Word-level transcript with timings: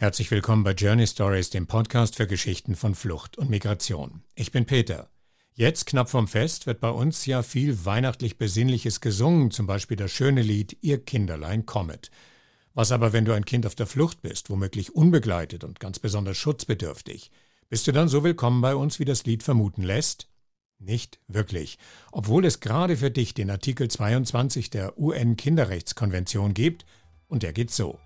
Herzlich 0.00 0.30
willkommen 0.30 0.64
bei 0.64 0.72
Journey 0.72 1.06
Stories, 1.06 1.50
dem 1.50 1.66
Podcast 1.66 2.16
für 2.16 2.26
Geschichten 2.26 2.74
von 2.74 2.94
Flucht 2.94 3.36
und 3.36 3.50
Migration. 3.50 4.22
Ich 4.34 4.50
bin 4.50 4.64
Peter. 4.64 5.10
Jetzt, 5.52 5.84
knapp 5.84 6.08
vom 6.08 6.26
Fest, 6.26 6.66
wird 6.66 6.80
bei 6.80 6.88
uns 6.88 7.26
ja 7.26 7.42
viel 7.42 7.84
weihnachtlich 7.84 8.38
Besinnliches 8.38 9.02
gesungen, 9.02 9.50
zum 9.50 9.66
Beispiel 9.66 9.98
das 9.98 10.10
schöne 10.10 10.40
Lied 10.40 10.78
Ihr 10.80 11.04
Kinderlein 11.04 11.66
kommet. 11.66 12.10
Was 12.72 12.92
aber, 12.92 13.12
wenn 13.12 13.26
du 13.26 13.34
ein 13.34 13.44
Kind 13.44 13.66
auf 13.66 13.74
der 13.74 13.86
Flucht 13.86 14.22
bist, 14.22 14.48
womöglich 14.48 14.94
unbegleitet 14.94 15.64
und 15.64 15.80
ganz 15.80 15.98
besonders 15.98 16.38
schutzbedürftig? 16.38 17.30
Bist 17.68 17.86
du 17.86 17.92
dann 17.92 18.08
so 18.08 18.24
willkommen 18.24 18.62
bei 18.62 18.74
uns, 18.74 19.00
wie 19.00 19.04
das 19.04 19.26
Lied 19.26 19.42
vermuten 19.42 19.82
lässt? 19.82 20.30
Nicht 20.78 21.20
wirklich. 21.28 21.76
Obwohl 22.10 22.46
es 22.46 22.60
gerade 22.60 22.96
für 22.96 23.10
dich 23.10 23.34
den 23.34 23.50
Artikel 23.50 23.88
22 23.88 24.70
der 24.70 24.98
UN-Kinderrechtskonvention 24.98 26.54
gibt, 26.54 26.86
und 27.28 27.42
der 27.42 27.52
geht 27.52 27.70
so 27.70 27.98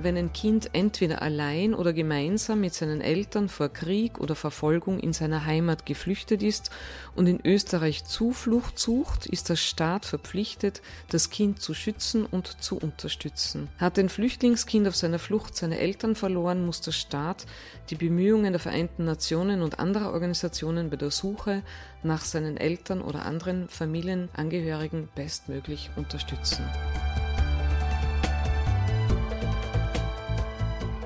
wenn 0.00 0.16
ein 0.16 0.32
Kind 0.32 0.70
entweder 0.72 1.22
allein 1.22 1.74
oder 1.74 1.92
gemeinsam 1.92 2.60
mit 2.60 2.74
seinen 2.74 3.00
Eltern 3.00 3.48
vor 3.48 3.68
Krieg 3.68 4.18
oder 4.18 4.34
Verfolgung 4.34 4.98
in 5.00 5.12
seiner 5.12 5.44
Heimat 5.44 5.86
geflüchtet 5.86 6.42
ist 6.42 6.70
und 7.16 7.26
in 7.26 7.40
Österreich 7.44 8.04
Zuflucht 8.04 8.78
sucht, 8.78 9.26
ist 9.26 9.48
der 9.48 9.56
Staat 9.56 10.06
verpflichtet, 10.06 10.82
das 11.10 11.30
Kind 11.30 11.60
zu 11.60 11.74
schützen 11.74 12.26
und 12.26 12.62
zu 12.62 12.78
unterstützen. 12.78 13.68
Hat 13.78 13.98
ein 13.98 14.08
Flüchtlingskind 14.08 14.86
auf 14.86 14.96
seiner 14.96 15.18
Flucht 15.18 15.56
seine 15.56 15.78
Eltern 15.78 16.14
verloren, 16.14 16.64
muss 16.64 16.80
der 16.80 16.92
Staat 16.92 17.46
die 17.90 17.96
Bemühungen 17.96 18.52
der 18.52 18.60
Vereinten 18.60 19.04
Nationen 19.04 19.62
und 19.62 19.78
anderer 19.78 20.12
Organisationen 20.12 20.90
bei 20.90 20.96
der 20.96 21.10
Suche 21.10 21.62
nach 22.02 22.24
seinen 22.24 22.56
Eltern 22.56 23.00
oder 23.00 23.24
anderen 23.24 23.68
Familienangehörigen 23.68 25.08
bestmöglich 25.14 25.90
unterstützen. 25.96 26.64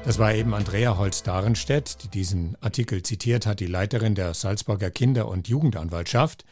Das 0.05 0.19
war 0.19 0.35
eben 0.35 0.53
Andrea 0.53 0.99
Holz-Darenstedt, 0.99 2.03
die 2.03 2.09
diesen 2.09 2.57
Artikel 2.61 3.05
zitiert 3.05 3.47
hat, 3.47 3.61
die 3.61 3.67
Leiterin 3.67 4.17
der 4.17 4.35
Salzburger 4.35 4.91
Kinder- 4.91 5.29
und 5.29 5.47
Jugendanwaltschaft. 5.47 6.45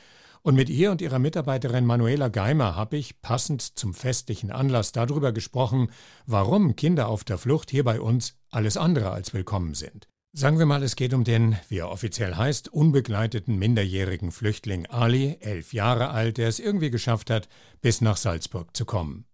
Und 0.42 0.54
mit 0.54 0.70
ihr 0.70 0.92
und 0.92 1.02
ihrer 1.02 1.18
Mitarbeiterin 1.18 1.84
Manuela 1.84 2.28
Geimer 2.28 2.76
habe 2.76 2.96
ich 2.96 3.20
passend 3.22 3.60
zum 3.76 3.92
festlichen 3.92 4.52
Anlass 4.52 4.92
darüber 4.92 5.32
gesprochen, 5.32 5.90
warum 6.26 6.76
Kinder 6.76 7.08
auf 7.08 7.24
der 7.24 7.38
Flucht 7.38 7.70
hier 7.70 7.82
bei 7.82 8.00
uns 8.00 8.36
alles 8.50 8.76
andere 8.76 9.10
als 9.10 9.34
willkommen 9.34 9.74
sind. 9.74 10.06
Sagen 10.32 10.60
wir 10.60 10.66
mal, 10.66 10.84
es 10.84 10.94
geht 10.94 11.12
um 11.12 11.24
den, 11.24 11.56
wie 11.68 11.78
er 11.78 11.90
offiziell 11.90 12.36
heißt, 12.36 12.72
unbegleiteten 12.72 13.58
minderjährigen 13.58 14.30
Flüchtling 14.30 14.86
Ali, 14.86 15.38
elf 15.40 15.72
Jahre 15.72 16.10
alt, 16.10 16.38
der 16.38 16.48
es 16.48 16.60
irgendwie 16.60 16.90
geschafft 16.90 17.30
hat, 17.30 17.48
bis 17.80 18.00
nach 18.00 18.16
Salzburg 18.16 18.76
zu 18.76 18.84
kommen. 18.84 19.26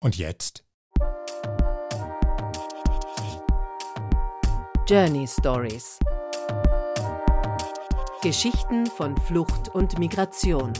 Und 0.00 0.18
jetzt? 0.18 0.64
Journey 4.88 5.28
Stories 5.28 6.00
Geschichten 8.20 8.84
von 8.86 9.16
Flucht 9.16 9.68
und 9.68 9.96
Migration. 10.00 10.72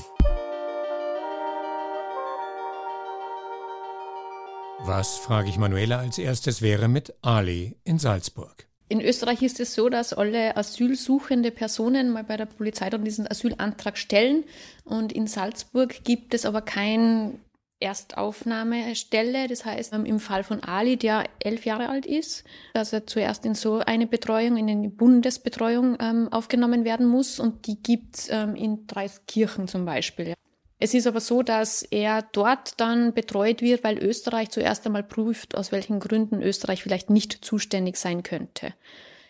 Was, 4.81 5.19
frage 5.19 5.51
ich 5.51 5.57
Manuela 5.57 6.01
als 6.01 6.19
erstes, 6.19 6.63
wäre 6.63 6.89
mit 6.89 7.15
Ali 7.23 7.77
in 7.85 8.01
Salzburg? 8.01 8.67
In 8.89 9.01
Österreich 9.01 9.41
ist 9.41 9.61
es 9.61 9.73
so, 9.73 9.89
dass 9.89 10.13
alle 10.13 10.57
asylsuchende 10.57 11.53
Personen 11.53 12.11
mal 12.11 12.25
bei 12.25 12.37
der 12.37 12.47
Polizei 12.47 12.91
dann 12.91 13.05
diesen 13.05 13.31
Asylantrag 13.31 13.97
stellen. 13.97 14.43
Und 14.85 15.13
in 15.13 15.29
Salzburg 15.29 16.03
gibt 16.03 16.35
es 16.35 16.45
aber 16.45 16.63
kein 16.63 17.39
Erstaufnahmestelle. 17.83 19.49
Das 19.49 19.65
heißt, 19.65 19.93
ähm, 19.93 20.07
im 20.07 20.21
Fall 20.21 20.45
von 20.45 20.63
Ali, 20.63 20.97
der 20.97 21.25
elf 21.41 21.67
Jahre 21.67 21.89
alt 21.89 22.07
ist, 22.07 22.45
dass 22.75 22.93
er 22.93 23.07
zuerst 23.07 23.45
in 23.45 23.55
so 23.55 23.79
eine 23.81 24.07
Betreuung, 24.07 24.57
in 24.57 24.71
eine 24.71 24.89
Bundesbetreuung 24.89 25.99
ähm, 26.01 26.29
aufgenommen 26.31 26.85
werden 26.85 27.07
muss 27.07 27.41
und 27.41 27.67
die 27.67 27.83
gibt 27.83 28.29
ähm, 28.31 28.55
in 28.55 28.87
Dreiskirchen 28.87 29.69
zum 29.69 29.85
Beispiel. 29.85 30.35
Es 30.79 30.95
ist 30.95 31.07
aber 31.07 31.21
so, 31.21 31.43
dass 31.43 31.83
er 31.83 32.23
dort 32.33 32.81
dann 32.81 33.15
betreut 33.15 33.63
wird, 33.63 33.85
weil 33.85 33.99
Österreich 33.99 34.51
zuerst 34.51 34.85
einmal 34.85 35.05
prüft, 35.05 35.57
aus 35.57 35.71
welchen 35.71 36.01
Gründen 36.01 36.43
Österreich 36.43 36.83
vielleicht 36.83 37.09
nicht 37.09 37.45
zuständig 37.45 37.97
sein 37.97 38.25
könnte. 38.25 38.75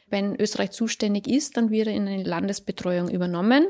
Wenn 0.08 0.34
Österreich 0.40 0.70
zuständig 0.70 1.26
ist, 1.26 1.58
dann 1.58 1.70
wird 1.70 1.88
er 1.88 1.94
in 1.94 2.08
eine 2.08 2.22
Landesbetreuung 2.22 3.10
übernommen. 3.10 3.66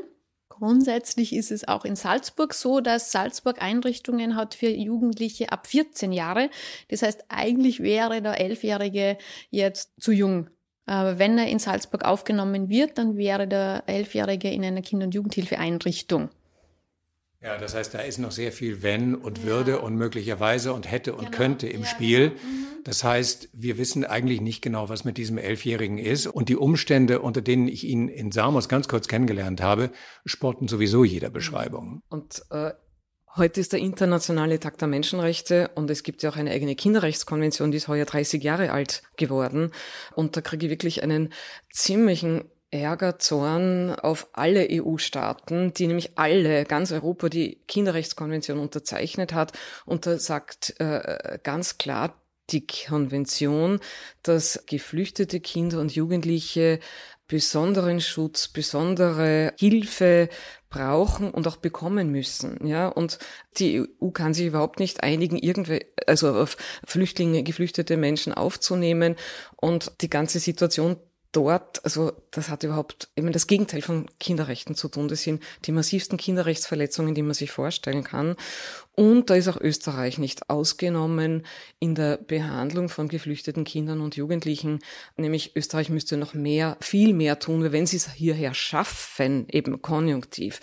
Grundsätzlich 0.59 1.35
ist 1.35 1.51
es 1.51 1.67
auch 1.67 1.83
in 1.83 1.95
Salzburg 1.95 2.53
so, 2.53 2.79
dass 2.79 3.11
Salzburg 3.11 3.59
Einrichtungen 3.59 4.35
hat 4.35 4.53
für 4.53 4.69
Jugendliche 4.69 5.51
ab 5.51 5.65
14 5.65 6.11
Jahre. 6.11 6.51
Das 6.89 7.01
heißt, 7.01 7.25
eigentlich 7.27 7.81
wäre 7.81 8.21
der 8.21 8.39
Elfjährige 8.39 9.17
jetzt 9.49 9.91
zu 9.99 10.11
jung. 10.11 10.51
Wenn 10.85 11.39
er 11.39 11.47
in 11.47 11.57
Salzburg 11.57 12.05
aufgenommen 12.05 12.69
wird, 12.69 12.99
dann 12.99 13.17
wäre 13.17 13.47
der 13.47 13.83
Elfjährige 13.87 14.51
in 14.51 14.63
einer 14.63 14.83
Kinder- 14.83 15.05
und 15.05 15.15
Jugendhilfeeinrichtung. 15.15 16.29
Ja, 17.43 17.57
das 17.57 17.75
heißt, 17.75 17.93
da 17.93 17.99
ist 17.99 18.19
noch 18.19 18.31
sehr 18.31 18.53
viel 18.53 18.83
Wenn 18.83 19.15
und 19.15 19.43
Würde 19.43 19.71
ja. 19.71 19.77
und 19.77 19.95
möglicherweise 19.95 20.71
und 20.71 20.89
hätte 20.89 21.13
und 21.13 21.25
genau. 21.25 21.37
könnte 21.37 21.67
im 21.67 21.81
ja, 21.81 21.87
Spiel. 21.87 22.29
Genau. 22.29 22.41
Mhm. 22.41 22.67
Das 22.85 23.03
heißt, 23.03 23.49
wir 23.53 23.77
wissen 23.77 24.05
eigentlich 24.05 24.39
nicht 24.39 24.61
genau, 24.61 24.87
was 24.87 25.03
mit 25.03 25.17
diesem 25.17 25.37
Elfjährigen 25.37 25.97
ist. 25.97 26.27
Und 26.27 26.47
die 26.47 26.55
Umstände, 26.55 27.19
unter 27.21 27.41
denen 27.41 27.67
ich 27.67 27.83
ihn 27.83 28.07
in 28.07 28.31
Samos 28.31 28.69
ganz 28.69 28.87
kurz 28.87 29.09
kennengelernt 29.09 29.61
habe, 29.61 29.91
sporten 30.25 30.69
sowieso 30.69 31.03
jeder 31.03 31.29
Beschreibung. 31.29 32.01
Und 32.09 32.43
äh, 32.49 32.71
Heute 33.35 33.61
ist 33.61 33.73
der 33.73 33.79
internationale 33.79 34.59
Tag 34.59 34.77
der 34.77 34.87
Menschenrechte 34.87 35.71
und 35.73 35.89
es 35.89 36.03
gibt 36.03 36.21
ja 36.21 36.29
auch 36.29 36.35
eine 36.35 36.51
eigene 36.51 36.75
Kinderrechtskonvention, 36.75 37.71
die 37.71 37.77
ist 37.77 37.87
heuer 37.87 38.05
30 38.05 38.43
Jahre 38.43 38.71
alt 38.71 39.01
geworden. 39.17 39.71
Und 40.13 40.37
da 40.37 40.41
kriege 40.41 40.67
ich 40.67 40.69
wirklich 40.69 41.01
einen 41.01 41.33
ziemlichen 41.71 42.43
Ärger, 42.73 43.19
Zorn 43.19 43.91
auf 43.91 44.27
alle 44.33 44.67
EU-Staaten, 44.69 45.73
die 45.73 45.87
nämlich 45.87 46.17
alle, 46.17 46.65
ganz 46.65 46.91
Europa, 46.91 47.29
die 47.29 47.59
Kinderrechtskonvention 47.67 48.59
unterzeichnet 48.59 49.33
hat. 49.33 49.53
Und 49.85 50.05
da 50.05 50.17
sagt 50.17 50.79
äh, 50.79 51.37
ganz 51.43 51.77
klar 51.77 52.19
die 52.49 52.65
Konvention, 52.65 53.79
dass 54.23 54.63
geflüchtete 54.65 55.39
Kinder 55.39 55.79
und 55.79 55.95
Jugendliche 55.95 56.79
besonderen 57.27 58.01
Schutz, 58.01 58.47
besondere 58.47 59.53
Hilfe 59.57 60.27
brauchen 60.69 61.31
und 61.31 61.47
auch 61.47 61.55
bekommen 61.55 62.09
müssen, 62.09 62.65
ja. 62.67 62.87
Und 62.87 63.19
die 63.57 63.81
EU 64.01 64.09
kann 64.09 64.33
sich 64.33 64.47
überhaupt 64.47 64.79
nicht 64.79 65.03
einigen, 65.03 65.37
irgendwie, 65.37 65.85
also 66.05 66.35
auf 66.35 66.57
Flüchtlinge, 66.85 67.43
geflüchtete 67.43 67.95
Menschen 67.95 68.33
aufzunehmen 68.33 69.15
und 69.55 69.93
die 70.01 70.09
ganze 70.09 70.39
Situation 70.39 70.97
dort, 71.33 71.83
also 71.83 72.13
das 72.31 72.49
hat 72.49 72.63
überhaupt 72.63 73.09
eben 73.17 73.31
das 73.33 73.47
Gegenteil 73.47 73.81
von 73.81 74.09
Kinderrechten 74.19 74.75
zu 74.75 74.87
tun. 74.87 75.09
Das 75.09 75.23
sind 75.23 75.43
die 75.65 75.71
massivsten 75.73 76.17
Kinderrechtsverletzungen, 76.17 77.15
die 77.15 77.23
man 77.23 77.33
sich 77.33 77.51
vorstellen 77.51 78.03
kann. 78.03 78.35
Und 78.93 79.29
da 79.29 79.35
ist 79.35 79.47
auch 79.47 79.59
Österreich 79.59 80.19
nicht 80.19 80.49
ausgenommen 80.49 81.45
in 81.79 81.95
der 81.95 82.17
Behandlung 82.17 82.87
von 82.87 83.07
geflüchteten 83.07 83.63
Kindern 83.65 83.99
und 83.99 84.15
Jugendlichen. 84.15 84.79
Nämlich 85.17 85.55
Österreich 85.55 85.89
müsste 85.89 86.15
noch 86.15 86.33
mehr, 86.33 86.77
viel 86.79 87.13
mehr 87.13 87.39
tun, 87.39 87.71
wenn 87.71 87.87
sie 87.87 87.97
es 87.97 88.13
hierher 88.13 88.53
schaffen, 88.53 89.47
eben 89.49 89.81
konjunktiv 89.81 90.61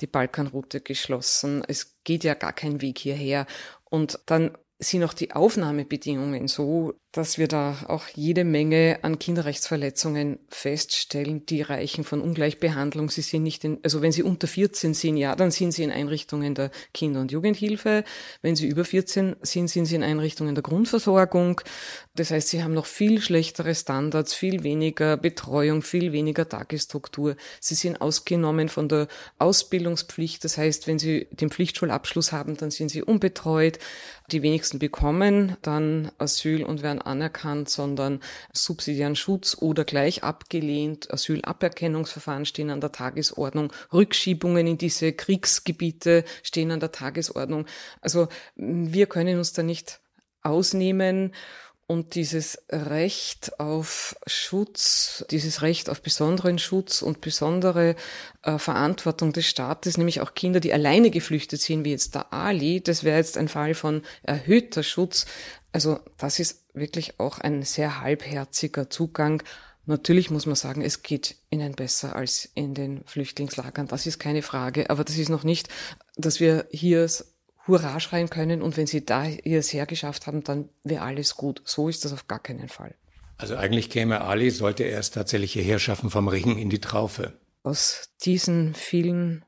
die 0.00 0.06
Balkanroute 0.06 0.80
geschlossen. 0.80 1.64
Es 1.66 1.96
geht 2.04 2.24
ja 2.24 2.34
gar 2.34 2.52
kein 2.52 2.80
Weg 2.80 2.98
hierher. 2.98 3.46
Und 3.84 4.20
dann 4.26 4.56
sind 4.78 5.02
auch 5.02 5.14
die 5.14 5.32
Aufnahmebedingungen 5.32 6.46
so, 6.46 6.94
dass 7.12 7.38
wir 7.38 7.48
da 7.48 7.86
auch 7.88 8.04
jede 8.14 8.44
Menge 8.44 8.98
an 9.00 9.18
Kinderrechtsverletzungen 9.18 10.38
feststellen, 10.50 11.46
die 11.46 11.62
reichen 11.62 12.04
von 12.04 12.20
Ungleichbehandlung. 12.20 13.08
Sie 13.08 13.22
sind 13.22 13.44
nicht 13.44 13.64
in, 13.64 13.78
also 13.82 14.02
wenn 14.02 14.12
sie 14.12 14.22
unter 14.22 14.46
14 14.46 14.92
sind, 14.92 15.16
ja, 15.16 15.34
dann 15.34 15.50
sind 15.50 15.72
sie 15.72 15.84
in 15.84 15.90
Einrichtungen 15.90 16.54
der 16.54 16.70
Kinder- 16.92 17.22
und 17.22 17.32
Jugendhilfe. 17.32 18.04
Wenn 18.42 18.56
sie 18.56 18.68
über 18.68 18.84
14 18.84 19.36
sind, 19.40 19.68
sind 19.68 19.86
sie 19.86 19.94
in 19.94 20.02
Einrichtungen 20.02 20.54
der 20.54 20.62
Grundversorgung. 20.62 21.62
Das 22.14 22.30
heißt, 22.30 22.48
sie 22.48 22.62
haben 22.62 22.74
noch 22.74 22.86
viel 22.86 23.22
schlechtere 23.22 23.74
Standards, 23.74 24.34
viel 24.34 24.62
weniger 24.62 25.16
Betreuung, 25.16 25.80
viel 25.80 26.12
weniger 26.12 26.46
Tagesstruktur. 26.46 27.36
Sie 27.60 27.74
sind 27.74 28.02
ausgenommen 28.02 28.68
von 28.68 28.88
der 28.88 29.08
Ausbildungspflicht. 29.38 30.44
Das 30.44 30.58
heißt, 30.58 30.86
wenn 30.86 30.98
sie 30.98 31.26
den 31.30 31.48
Pflichtschulabschluss 31.48 32.32
haben, 32.32 32.56
dann 32.58 32.70
sind 32.70 32.90
sie 32.90 33.02
unbetreut. 33.02 33.78
Die 34.30 34.42
wenigsten 34.42 34.78
bekommen 34.78 35.56
dann 35.62 36.12
Asyl 36.18 36.62
und 36.62 36.82
werden 36.82 36.97
anerkannt, 37.00 37.68
sondern 37.68 38.20
subsidiären 38.52 39.16
Schutz 39.16 39.56
oder 39.58 39.84
gleich 39.84 40.24
abgelehnt. 40.24 41.12
Asylaberkennungsverfahren 41.12 42.46
stehen 42.46 42.70
an 42.70 42.80
der 42.80 42.92
Tagesordnung. 42.92 43.72
Rückschiebungen 43.92 44.66
in 44.66 44.78
diese 44.78 45.12
Kriegsgebiete 45.12 46.24
stehen 46.42 46.70
an 46.70 46.80
der 46.80 46.92
Tagesordnung. 46.92 47.66
Also 48.00 48.28
wir 48.56 49.06
können 49.06 49.38
uns 49.38 49.52
da 49.52 49.62
nicht 49.62 50.00
ausnehmen. 50.42 51.32
Und 51.90 52.16
dieses 52.16 52.58
Recht 52.68 53.58
auf 53.58 54.14
Schutz, 54.26 55.24
dieses 55.30 55.62
Recht 55.62 55.88
auf 55.88 56.02
besonderen 56.02 56.58
Schutz 56.58 57.00
und 57.00 57.22
besondere 57.22 57.96
äh, 58.42 58.58
Verantwortung 58.58 59.32
des 59.32 59.46
Staates, 59.46 59.96
nämlich 59.96 60.20
auch 60.20 60.34
Kinder, 60.34 60.60
die 60.60 60.74
alleine 60.74 61.10
geflüchtet 61.10 61.62
sind, 61.62 61.86
wie 61.86 61.92
jetzt 61.92 62.14
der 62.14 62.30
Ali, 62.30 62.82
das 62.82 63.04
wäre 63.04 63.16
jetzt 63.16 63.38
ein 63.38 63.48
Fall 63.48 63.72
von 63.72 64.02
erhöhter 64.22 64.82
Schutz. 64.82 65.24
Also 65.72 65.98
das 66.18 66.38
ist 66.40 66.66
wirklich 66.80 67.20
auch 67.20 67.38
ein 67.38 67.62
sehr 67.62 68.00
halbherziger 68.00 68.90
Zugang. 68.90 69.42
Natürlich 69.86 70.30
muss 70.30 70.46
man 70.46 70.54
sagen, 70.54 70.82
es 70.82 71.02
geht 71.02 71.36
ihnen 71.50 71.74
besser 71.74 72.14
als 72.14 72.48
in 72.54 72.74
den 72.74 73.02
Flüchtlingslagern. 73.06 73.86
Das 73.88 74.06
ist 74.06 74.18
keine 74.18 74.42
Frage. 74.42 74.90
Aber 74.90 75.04
das 75.04 75.16
ist 75.16 75.30
noch 75.30 75.44
nicht, 75.44 75.68
dass 76.16 76.40
wir 76.40 76.66
hier 76.70 77.08
Hurra 77.66 78.00
schreien 78.00 78.30
können 78.30 78.62
und 78.62 78.76
wenn 78.76 78.86
sie 78.86 79.04
da 79.04 79.26
ihr 79.26 79.58
es 79.58 79.72
hergeschafft 79.72 80.26
haben, 80.26 80.42
dann 80.42 80.68
wäre 80.84 81.02
alles 81.02 81.36
gut. 81.36 81.62
So 81.64 81.88
ist 81.88 82.04
das 82.04 82.12
auf 82.12 82.26
gar 82.26 82.38
keinen 82.38 82.68
Fall. 82.68 82.94
Also 83.36 83.56
eigentlich 83.56 83.88
käme 83.88 84.22
Ali, 84.22 84.50
sollte 84.50 84.82
er 84.84 84.98
es 84.98 85.10
tatsächlich 85.10 85.52
hierher 85.52 85.78
schaffen, 85.78 86.10
vom 86.10 86.28
Ringen 86.28 86.58
in 86.58 86.70
die 86.70 86.80
Traufe. 86.80 87.34
Aus 87.62 88.08
diesen 88.22 88.74
vielen 88.74 89.44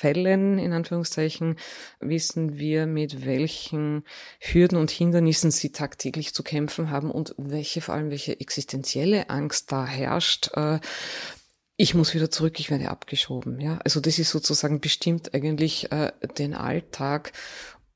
Fällen, 0.00 0.58
in 0.58 0.72
Anführungszeichen, 0.72 1.56
wissen 2.00 2.56
wir, 2.56 2.86
mit 2.86 3.26
welchen 3.26 4.04
Hürden 4.38 4.78
und 4.78 4.90
Hindernissen 4.90 5.50
sie 5.50 5.72
tagtäglich 5.72 6.32
zu 6.32 6.42
kämpfen 6.42 6.90
haben 6.90 7.10
und 7.10 7.34
welche, 7.36 7.82
vor 7.82 7.94
allem 7.94 8.08
welche 8.08 8.40
existenzielle 8.40 9.28
Angst 9.28 9.70
da 9.72 9.86
herrscht. 9.86 10.52
Äh, 10.54 10.80
ich 11.76 11.94
muss 11.94 12.14
wieder 12.14 12.30
zurück, 12.30 12.58
ich 12.60 12.70
werde 12.70 12.88
abgeschoben. 12.88 13.60
Ja, 13.60 13.78
also 13.84 14.00
das 14.00 14.18
ist 14.18 14.30
sozusagen 14.30 14.80
bestimmt 14.80 15.34
eigentlich 15.34 15.92
äh, 15.92 16.12
den 16.38 16.54
Alltag 16.54 17.32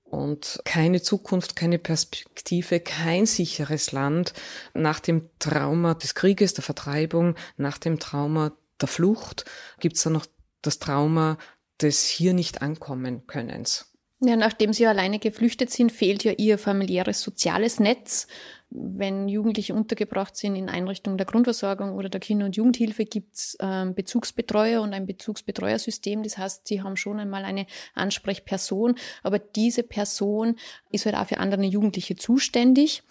und 0.04 0.60
keine 0.66 1.00
Zukunft, 1.00 1.56
keine 1.56 1.78
Perspektive, 1.78 2.80
kein 2.80 3.24
sicheres 3.24 3.92
Land 3.92 4.34
nach 4.74 5.00
dem 5.00 5.30
Trauma 5.38 5.94
des 5.94 6.14
Krieges, 6.14 6.52
der 6.52 6.64
Vertreibung, 6.64 7.34
nach 7.56 7.78
dem 7.78 7.98
Trauma 7.98 8.52
der 8.80 8.88
Flucht 8.88 9.46
gibt 9.80 9.96
es 9.96 10.02
dann 10.02 10.12
noch 10.12 10.26
das 10.60 10.78
Trauma 10.78 11.38
des 11.80 12.06
hier 12.06 12.34
nicht 12.34 12.62
ankommen 12.62 13.26
Könnens. 13.26 13.93
Ja, 14.20 14.36
nachdem 14.36 14.72
sie 14.72 14.86
alleine 14.86 15.18
geflüchtet 15.18 15.70
sind, 15.70 15.90
fehlt 15.90 16.24
ja 16.24 16.32
ihr 16.32 16.56
familiäres 16.56 17.20
soziales 17.20 17.80
Netz. 17.80 18.26
Wenn 18.70 19.28
Jugendliche 19.28 19.74
untergebracht 19.74 20.36
sind 20.36 20.56
in 20.56 20.68
Einrichtungen 20.68 21.18
der 21.18 21.26
Grundversorgung 21.26 21.94
oder 21.94 22.08
der 22.08 22.20
Kinder- 22.20 22.46
und 22.46 22.56
Jugendhilfe, 22.56 23.04
gibt's 23.04 23.56
ähm, 23.60 23.94
Bezugsbetreuer 23.94 24.82
und 24.82 24.94
ein 24.94 25.06
Bezugsbetreuersystem. 25.06 26.22
Das 26.22 26.38
heißt, 26.38 26.66
sie 26.66 26.82
haben 26.82 26.96
schon 26.96 27.20
einmal 27.20 27.44
eine 27.44 27.66
Ansprechperson, 27.94 28.96
aber 29.22 29.38
diese 29.38 29.82
Person 29.82 30.56
ist 30.90 31.06
halt 31.06 31.16
auch 31.16 31.26
für 31.26 31.38
andere 31.38 31.62
Jugendliche 31.64 32.16
zuständig. 32.16 33.02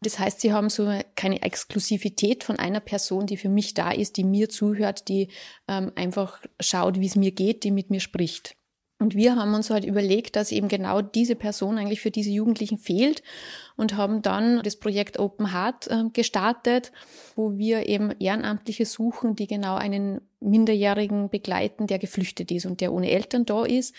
Das 0.00 0.18
heißt, 0.18 0.40
sie 0.40 0.52
haben 0.52 0.70
so 0.70 0.92
keine 1.14 1.42
Exklusivität 1.42 2.42
von 2.44 2.58
einer 2.58 2.80
Person, 2.80 3.26
die 3.26 3.36
für 3.36 3.48
mich 3.48 3.74
da 3.74 3.90
ist, 3.90 4.16
die 4.16 4.24
mir 4.24 4.48
zuhört, 4.48 5.08
die 5.08 5.28
ähm, 5.68 5.92
einfach 5.96 6.40
schaut, 6.58 6.98
wie 6.98 7.06
es 7.06 7.16
mir 7.16 7.32
geht, 7.32 7.62
die 7.62 7.70
mit 7.70 7.90
mir 7.90 8.00
spricht. 8.00 8.56
Und 9.02 9.16
wir 9.16 9.34
haben 9.34 9.52
uns 9.54 9.68
halt 9.68 9.84
überlegt, 9.84 10.36
dass 10.36 10.52
eben 10.52 10.68
genau 10.68 11.02
diese 11.02 11.34
Person 11.34 11.76
eigentlich 11.76 12.00
für 12.00 12.12
diese 12.12 12.30
Jugendlichen 12.30 12.78
fehlt 12.78 13.22
und 13.76 13.96
haben 13.96 14.22
dann 14.22 14.62
das 14.62 14.76
Projekt 14.76 15.18
Open 15.18 15.52
Heart 15.52 15.88
äh, 15.88 16.04
gestartet, 16.12 16.92
wo 17.34 17.58
wir 17.58 17.88
eben 17.88 18.12
Ehrenamtliche 18.20 18.86
suchen, 18.86 19.34
die 19.34 19.48
genau 19.48 19.74
einen 19.74 20.20
Minderjährigen 20.38 21.30
begleiten, 21.30 21.88
der 21.88 21.98
geflüchtet 21.98 22.52
ist 22.52 22.64
und 22.64 22.80
der 22.80 22.92
ohne 22.92 23.10
Eltern 23.10 23.44
da 23.44 23.64
ist 23.64 23.92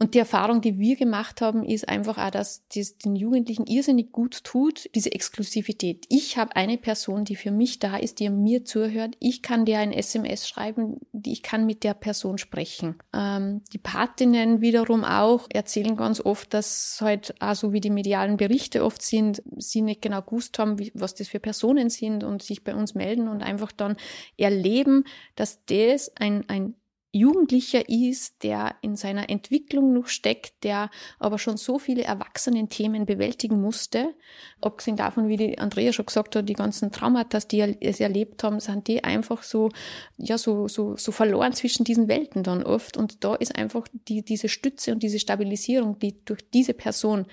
und 0.00 0.14
die 0.14 0.18
Erfahrung, 0.18 0.60
die 0.60 0.78
wir 0.80 0.96
gemacht 0.96 1.40
haben, 1.40 1.62
ist 1.62 1.88
einfach 1.88 2.18
auch, 2.18 2.30
dass 2.30 2.66
das 2.74 2.98
den 2.98 3.14
Jugendlichen 3.14 3.66
irrsinnig 3.66 4.10
gut 4.10 4.42
tut, 4.42 4.90
diese 4.96 5.12
Exklusivität. 5.12 6.04
Ich 6.08 6.36
habe 6.36 6.56
eine 6.56 6.78
Person, 6.78 7.24
die 7.24 7.36
für 7.36 7.52
mich 7.52 7.78
da 7.78 7.96
ist, 7.96 8.18
die 8.18 8.28
mir 8.28 8.64
zuhört. 8.64 9.16
Ich 9.20 9.40
kann 9.40 9.64
dir 9.64 9.78
ein 9.78 9.92
SMS 9.92 10.48
schreiben, 10.48 10.98
ich 11.24 11.42
kann 11.42 11.64
mit 11.64 11.84
der 11.84 11.94
Person 11.94 12.38
sprechen. 12.38 12.96
Ähm, 13.14 13.62
die 13.72 13.78
Patinnen 13.78 14.60
wiederum 14.60 15.04
auch 15.04 15.46
erzählen 15.50 15.96
ganz 15.96 16.20
oft, 16.20 16.52
dass 16.52 16.98
halt 17.00 17.40
auch 17.40 17.54
so 17.54 17.72
wie 17.72 17.80
die 17.80 17.90
medialen 17.90 18.36
Berichte 18.36 18.84
oft 18.84 19.00
sind, 19.00 19.44
sie 19.58 19.80
nicht 19.80 20.02
genau 20.02 20.22
gewusst 20.22 20.58
haben, 20.58 20.80
wie, 20.80 20.90
was 20.94 21.14
das 21.14 21.28
für 21.28 21.38
Personen 21.38 21.88
sind 21.88 22.24
und 22.24 22.42
sich 22.42 22.64
bei 22.64 22.74
uns 22.74 22.96
melden 22.96 23.28
und 23.28 23.44
einfach 23.44 23.70
dann 23.70 23.96
erleben, 24.36 25.04
dass 25.36 25.64
das 25.66 26.10
ein, 26.16 26.48
ein 26.48 26.74
Jugendlicher 27.14 27.88
ist, 27.88 28.42
der 28.42 28.74
in 28.82 28.96
seiner 28.96 29.30
Entwicklung 29.30 29.92
noch 29.92 30.08
steckt, 30.08 30.64
der 30.64 30.90
aber 31.20 31.38
schon 31.38 31.56
so 31.56 31.78
viele 31.78 32.02
Erwachsenen-Themen 32.02 33.06
bewältigen 33.06 33.60
musste. 33.60 34.14
Abgesehen 34.60 34.96
davon, 34.96 35.28
wie 35.28 35.36
die 35.36 35.58
Andrea 35.58 35.92
schon 35.92 36.06
gesagt 36.06 36.34
hat, 36.34 36.48
die 36.48 36.54
ganzen 36.54 36.90
Traumata, 36.90 37.38
die 37.38 37.60
er 37.60 38.00
erlebt 38.00 38.42
haben, 38.42 38.58
sind 38.58 38.88
die 38.88 39.04
einfach 39.04 39.44
so, 39.44 39.70
ja, 40.16 40.36
so, 40.38 40.66
so, 40.66 40.96
so 40.96 41.12
verloren 41.12 41.52
zwischen 41.52 41.84
diesen 41.84 42.08
Welten 42.08 42.42
dann 42.42 42.64
oft. 42.64 42.96
Und 42.96 43.22
da 43.22 43.36
ist 43.36 43.54
einfach 43.54 43.86
die, 44.08 44.24
diese 44.24 44.48
Stütze 44.48 44.90
und 44.90 45.04
diese 45.04 45.20
Stabilisierung, 45.20 46.00
die 46.00 46.16
durch 46.24 46.40
diese 46.50 46.74
Person 46.74 47.26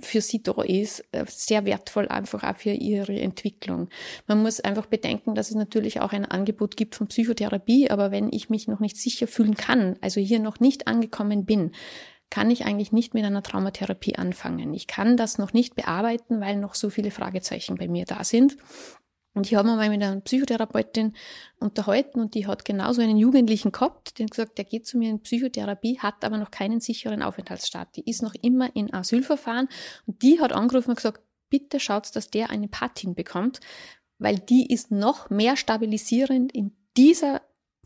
für 0.00 0.20
sie 0.20 0.42
da 0.42 0.62
ist, 0.62 1.04
äh, 1.12 1.24
sehr 1.28 1.64
wertvoll 1.64 2.08
einfach 2.08 2.42
auch 2.42 2.56
für 2.56 2.70
ihre 2.70 3.18
Entwicklung. 3.18 3.88
Man 4.26 4.42
muss 4.42 4.60
einfach 4.60 4.86
bedenken, 4.86 5.34
dass 5.34 5.50
es 5.50 5.56
natürlich 5.56 6.00
auch 6.00 6.12
ein 6.12 6.24
Angebot 6.24 6.76
gibt 6.76 6.94
von 6.94 7.08
Psychotherapie, 7.08 7.90
aber 7.90 8.10
wenn 8.10 8.32
ich 8.32 8.50
mich 8.50 8.68
noch 8.68 8.80
nicht 8.80 8.96
sicher 8.96 9.26
fühlen 9.26 9.56
kann, 9.56 9.96
also 10.00 10.20
hier 10.20 10.40
noch 10.40 10.60
nicht 10.60 10.86
angekommen 10.86 11.44
bin, 11.44 11.72
kann 12.30 12.50
ich 12.50 12.66
eigentlich 12.66 12.92
nicht 12.92 13.14
mit 13.14 13.24
einer 13.24 13.42
Traumatherapie 13.42 14.16
anfangen. 14.16 14.74
Ich 14.74 14.86
kann 14.86 15.16
das 15.16 15.38
noch 15.38 15.52
nicht 15.52 15.74
bearbeiten, 15.76 16.40
weil 16.40 16.56
noch 16.56 16.74
so 16.74 16.90
viele 16.90 17.10
Fragezeichen 17.10 17.76
bei 17.76 17.88
mir 17.88 18.04
da 18.04 18.22
sind. 18.22 18.56
Und 19.38 19.46
ich 19.46 19.54
habe 19.54 19.68
mal 19.68 19.88
mit 19.88 20.02
einer 20.02 20.20
Psychotherapeutin 20.20 21.14
unterhalten 21.60 22.18
und 22.18 22.34
die 22.34 22.48
hat 22.48 22.64
genauso 22.64 23.02
einen 23.02 23.16
Jugendlichen 23.16 23.70
gehabt, 23.70 24.18
hat 24.18 24.30
gesagt, 24.32 24.58
der 24.58 24.64
geht 24.64 24.84
zu 24.84 24.98
mir 24.98 25.10
in 25.10 25.22
Psychotherapie, 25.22 26.00
hat 26.00 26.24
aber 26.24 26.38
noch 26.38 26.50
keinen 26.50 26.80
sicheren 26.80 27.22
Aufenthaltsstaat. 27.22 27.94
Die 27.94 28.10
ist 28.10 28.20
noch 28.20 28.34
immer 28.42 28.74
in 28.74 28.92
Asylverfahren 28.92 29.68
und 30.06 30.22
die 30.22 30.40
hat 30.40 30.52
angerufen 30.52 30.90
und 30.90 30.96
gesagt, 30.96 31.22
bitte 31.50 31.78
schaut, 31.78 32.16
dass 32.16 32.30
der 32.30 32.50
eine 32.50 32.66
Patin 32.66 33.14
bekommt, 33.14 33.60
weil 34.18 34.40
die 34.40 34.72
ist 34.72 34.90
noch 34.90 35.30
mehr 35.30 35.56
stabilisierend 35.56 36.52
in 36.52 36.72
dieser 36.96 37.40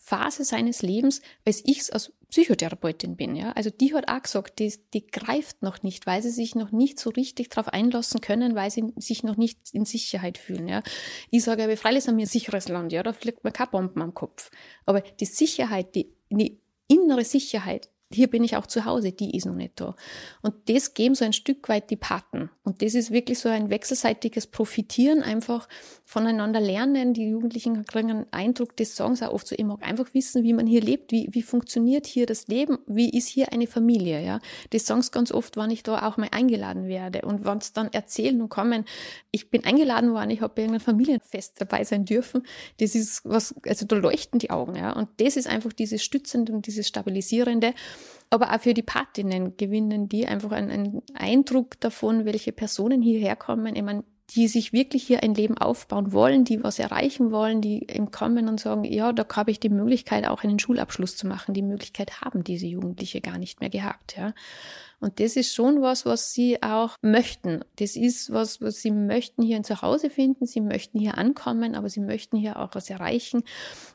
Phase 0.04 0.44
seines 0.44 0.82
Lebens, 0.82 1.22
als 1.44 1.62
ich 1.64 1.78
es 1.78 1.90
als 1.90 2.12
Psychotherapeutin 2.28 3.16
bin. 3.16 3.36
Ja? 3.36 3.52
Also 3.52 3.70
die 3.70 3.94
hat 3.94 4.08
auch 4.08 4.20
gesagt, 4.20 4.58
die, 4.58 4.74
die 4.92 5.06
greift 5.06 5.62
noch 5.62 5.84
nicht, 5.84 6.06
weil 6.06 6.20
sie 6.22 6.30
sich 6.30 6.56
noch 6.56 6.72
nicht 6.72 6.98
so 6.98 7.10
richtig 7.10 7.50
darauf 7.50 7.68
einlassen 7.68 8.20
können, 8.20 8.56
weil 8.56 8.70
sie 8.70 8.92
sich 8.96 9.22
noch 9.22 9.36
nicht 9.36 9.58
in 9.72 9.84
Sicherheit 9.84 10.38
fühlen. 10.38 10.66
Ja? 10.66 10.82
Ich 11.30 11.44
sage 11.44 11.62
aber, 11.62 11.76
freilich 11.76 11.98
ist 11.98 12.12
mir 12.12 12.22
ein 12.22 12.26
sicheres 12.26 12.68
Land, 12.68 12.90
ja, 12.90 13.04
da 13.04 13.12
fliegt 13.12 13.44
mir 13.44 13.52
keine 13.52 13.70
Bomben 13.70 14.02
am 14.02 14.12
Kopf. 14.12 14.50
Aber 14.86 15.02
die 15.02 15.24
Sicherheit, 15.24 15.94
die, 15.94 16.12
die 16.30 16.58
innere 16.88 17.24
Sicherheit, 17.24 17.88
hier 18.14 18.28
bin 18.28 18.44
ich 18.44 18.56
auch 18.56 18.66
zu 18.66 18.84
Hause, 18.84 19.12
die 19.12 19.36
ist 19.36 19.46
noch 19.46 19.54
nicht 19.54 19.80
da. 19.80 19.94
Und 20.42 20.54
das 20.68 20.94
geben 20.94 21.14
so 21.14 21.24
ein 21.24 21.32
Stück 21.32 21.68
weit 21.68 21.90
die 21.90 21.96
Paten. 21.96 22.50
Und 22.64 22.82
das 22.82 22.94
ist 22.94 23.10
wirklich 23.10 23.38
so 23.38 23.48
ein 23.48 23.70
wechselseitiges 23.70 24.46
Profitieren, 24.46 25.22
einfach 25.22 25.68
voneinander 26.04 26.60
lernen. 26.60 27.14
Die 27.14 27.28
Jugendlichen 27.28 27.84
kriegen 27.84 28.10
einen 28.10 28.26
Eindruck, 28.30 28.72
sagen 28.80 29.16
sie 29.16 29.28
auch 29.28 29.32
oft 29.32 29.48
so, 29.48 29.56
ich 29.58 29.64
mag 29.64 29.82
einfach 29.82 30.14
wissen, 30.14 30.42
wie 30.44 30.52
man 30.52 30.66
hier 30.66 30.80
lebt, 30.80 31.12
wie, 31.12 31.28
wie 31.32 31.42
funktioniert 31.42 32.06
hier 32.06 32.26
das 32.26 32.48
Leben, 32.48 32.78
wie 32.86 33.10
ist 33.10 33.28
hier 33.28 33.52
eine 33.52 33.66
Familie, 33.66 34.24
ja. 34.24 34.40
Sagen 34.74 35.02
sie 35.02 35.10
ganz 35.10 35.32
oft, 35.32 35.56
wann 35.56 35.70
ich 35.70 35.82
da 35.82 36.06
auch 36.06 36.16
mal 36.16 36.28
eingeladen 36.30 36.86
werde. 36.86 37.22
Und 37.22 37.44
wenn 37.44 37.60
sie 37.60 37.72
dann 37.72 37.92
erzählen 37.92 38.40
und 38.40 38.48
kommen, 38.48 38.84
ich 39.30 39.50
bin 39.50 39.64
eingeladen 39.64 40.12
worden, 40.12 40.30
ich 40.30 40.40
habe 40.40 40.54
bei 40.54 40.62
irgendeinem 40.62 40.84
Familienfest 40.84 41.60
dabei 41.60 41.84
sein 41.84 42.04
dürfen, 42.04 42.42
das 42.78 42.94
ist 42.94 43.22
was, 43.24 43.54
also 43.66 43.86
da 43.86 43.96
leuchten 43.96 44.38
die 44.38 44.50
Augen, 44.50 44.76
ja. 44.76 44.92
Und 44.92 45.08
das 45.18 45.36
ist 45.36 45.46
einfach 45.46 45.72
dieses 45.72 46.02
Stützende 46.02 46.52
und 46.52 46.66
dieses 46.66 46.86
Stabilisierende 46.88 47.74
aber 48.30 48.52
auch 48.52 48.60
für 48.60 48.74
die 48.74 48.82
Patinnen 48.82 49.56
gewinnen 49.56 50.08
die 50.08 50.26
einfach 50.26 50.52
einen, 50.52 50.70
einen 50.70 51.02
Eindruck 51.14 51.78
davon, 51.80 52.24
welche 52.24 52.52
Personen 52.52 53.02
hierher 53.02 53.36
kommen. 53.36 53.76
Ich 53.76 53.82
meine, 53.82 54.04
die 54.30 54.48
sich 54.48 54.72
wirklich 54.72 55.02
hier 55.02 55.22
ein 55.22 55.34
Leben 55.34 55.58
aufbauen 55.58 56.12
wollen, 56.12 56.44
die 56.44 56.62
was 56.62 56.78
erreichen 56.78 57.30
wollen, 57.30 57.60
die 57.60 57.86
kommen 58.10 58.48
und 58.48 58.60
sagen, 58.60 58.84
ja, 58.84 59.12
da 59.12 59.26
habe 59.34 59.50
ich 59.50 59.60
die 59.60 59.68
Möglichkeit, 59.68 60.26
auch 60.26 60.42
einen 60.42 60.58
Schulabschluss 60.58 61.16
zu 61.16 61.26
machen. 61.26 61.54
Die 61.54 61.62
Möglichkeit 61.62 62.22
haben 62.22 62.42
diese 62.44 62.66
Jugendliche 62.66 63.20
gar 63.20 63.38
nicht 63.38 63.60
mehr 63.60 63.70
gehabt, 63.70 64.16
ja. 64.16 64.32
Und 65.02 65.18
das 65.18 65.34
ist 65.34 65.52
schon 65.52 65.82
was, 65.82 66.06
was 66.06 66.32
sie 66.32 66.62
auch 66.62 66.96
möchten. 67.02 67.64
Das 67.76 67.96
ist 67.96 68.32
was, 68.32 68.60
was 68.60 68.80
sie 68.80 68.92
möchten 68.92 69.42
hier 69.42 69.56
ein 69.56 69.64
Zuhause 69.64 70.10
finden. 70.10 70.46
Sie 70.46 70.60
möchten 70.60 71.00
hier 71.00 71.18
ankommen, 71.18 71.74
aber 71.74 71.88
sie 71.88 71.98
möchten 71.98 72.36
hier 72.36 72.60
auch 72.60 72.76
was 72.76 72.88
erreichen. 72.88 73.42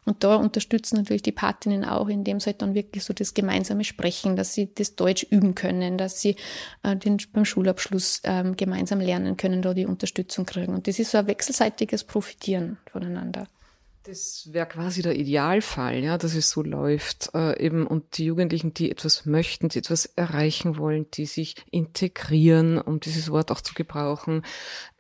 Und 0.04 0.26
da 0.26 0.36
unterstützen 0.36 0.98
natürlich 0.98 1.22
die 1.22 1.32
Patinnen 1.32 1.86
auch, 1.86 2.10
indem 2.10 2.42
sie 2.42 2.48
halt 2.48 2.62
dann 2.62 2.74
wirklich 2.74 3.06
so 3.06 3.14
das 3.14 3.34
gemeinsame 3.34 3.86
Sprechen, 3.86 4.36
dass 4.36 4.54
sie 4.54 4.74
das 4.76 4.96
Deutsch 4.96 5.26
üben 5.30 5.56
können, 5.56 5.98
dass 5.98 6.20
sie 6.20 6.36
äh, 6.84 6.98
den, 6.98 7.18
beim 7.32 7.46
Schulabschluss 7.46 8.20
ähm, 8.26 8.58
gemeinsam 8.58 9.00
lernen 9.00 9.38
können, 9.38 9.62
da 9.62 9.74
die 9.74 9.86
Unterstützung 9.86 10.46
kriegen. 10.46 10.76
Und 10.76 10.88
das 10.88 11.00
ist 11.00 11.12
so 11.12 11.20
ein 11.20 11.28
wechselseitiges 11.28 12.04
Profitieren 12.04 12.80
voneinander. 12.92 13.48
Das 14.08 14.48
wäre 14.54 14.66
quasi 14.66 15.02
der 15.02 15.18
Idealfall, 15.18 16.02
ja, 16.02 16.18
dass 16.18 16.34
es 16.34 16.50
so 16.50 16.64
läuft. 16.64 17.32
Äh, 17.34 17.62
eben 17.62 17.86
und 17.86 18.18
die 18.18 18.24
Jugendlichen, 18.24 18.74
die 18.74 18.90
etwas 18.90 19.26
möchten, 19.26 19.68
die 19.68 19.80
etwas 19.80 20.06
erreichen 20.06 20.78
wollen, 20.78 21.12
die 21.12 21.26
sich 21.26 21.56
integrieren, 21.72 22.80
um 22.80 23.02
dieses 23.02 23.30
Wort 23.32 23.52
auch 23.52 23.60
zu 23.60 23.74
gebrauchen, 23.74 24.44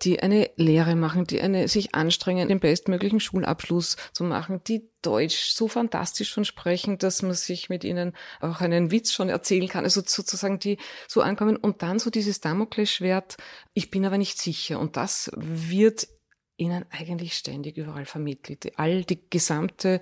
die 0.01 0.19
eine 0.19 0.49
Lehre 0.57 0.97
machen, 0.97 1.23
die 1.23 1.39
eine 1.39 1.69
sich 1.69 1.95
anstrengen, 1.95 2.49
den 2.49 2.59
bestmöglichen 2.59 3.21
Schulabschluss 3.21 3.95
zu 4.11 4.25
machen, 4.25 4.59
die 4.67 4.89
Deutsch 5.01 5.51
so 5.51 5.69
fantastisch 5.69 6.29
schon 6.29 6.43
sprechen, 6.43 6.97
dass 6.97 7.21
man 7.21 7.33
sich 7.33 7.69
mit 7.69 7.85
ihnen 7.85 8.11
auch 8.41 8.59
einen 8.59 8.91
Witz 8.91 9.13
schon 9.13 9.29
erzählen 9.29 9.69
kann. 9.69 9.85
Also 9.85 10.01
sozusagen 10.05 10.59
die 10.59 10.79
so 11.07 11.21
ankommen 11.21 11.55
und 11.55 11.81
dann 11.81 11.99
so 11.99 12.09
dieses 12.09 12.41
Damoklesschwert, 12.41 13.37
ich 13.73 13.89
bin 13.89 14.05
aber 14.05 14.17
nicht 14.17 14.37
sicher. 14.37 14.81
Und 14.81 14.97
das 14.97 15.31
wird 15.33 16.09
ihnen 16.57 16.85
eigentlich 16.89 17.33
ständig 17.33 17.77
überall 17.77 18.05
vermittelt. 18.05 18.77
All 18.77 19.03
die 19.03 19.19
gesamte 19.29 20.01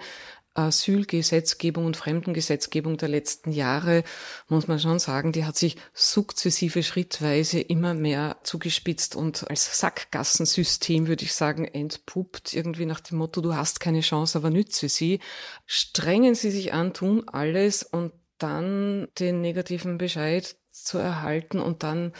Asylgesetzgebung 0.55 1.85
und 1.85 1.97
Fremdengesetzgebung 1.97 2.97
der 2.97 3.09
letzten 3.09 3.51
Jahre, 3.51 4.03
muss 4.47 4.67
man 4.67 4.79
schon 4.79 4.99
sagen, 4.99 5.33
die 5.33 5.45
hat 5.45 5.57
sich 5.57 5.75
sukzessive 5.93 6.81
schrittweise 6.81 7.59
immer 7.59 7.93
mehr 7.93 8.37
zugespitzt 8.43 9.17
und 9.17 9.49
als 9.49 9.79
Sackgassensystem, 9.79 11.07
würde 11.07 11.25
ich 11.25 11.33
sagen, 11.33 11.65
entpuppt, 11.65 12.53
irgendwie 12.53 12.85
nach 12.85 13.01
dem 13.01 13.17
Motto, 13.17 13.41
du 13.41 13.53
hast 13.53 13.81
keine 13.81 13.99
Chance, 13.99 14.37
aber 14.37 14.49
nütze 14.49 14.87
sie. 14.87 15.19
Strengen 15.65 16.35
sie 16.35 16.51
sich 16.51 16.73
an, 16.73 16.93
tun 16.93 17.27
alles 17.27 17.83
und 17.83 18.13
dann 18.37 19.07
den 19.19 19.41
negativen 19.41 19.97
Bescheid 19.97 20.55
zu 20.83 20.97
erhalten 20.97 21.59
und 21.59 21.83
dann 21.83 22.13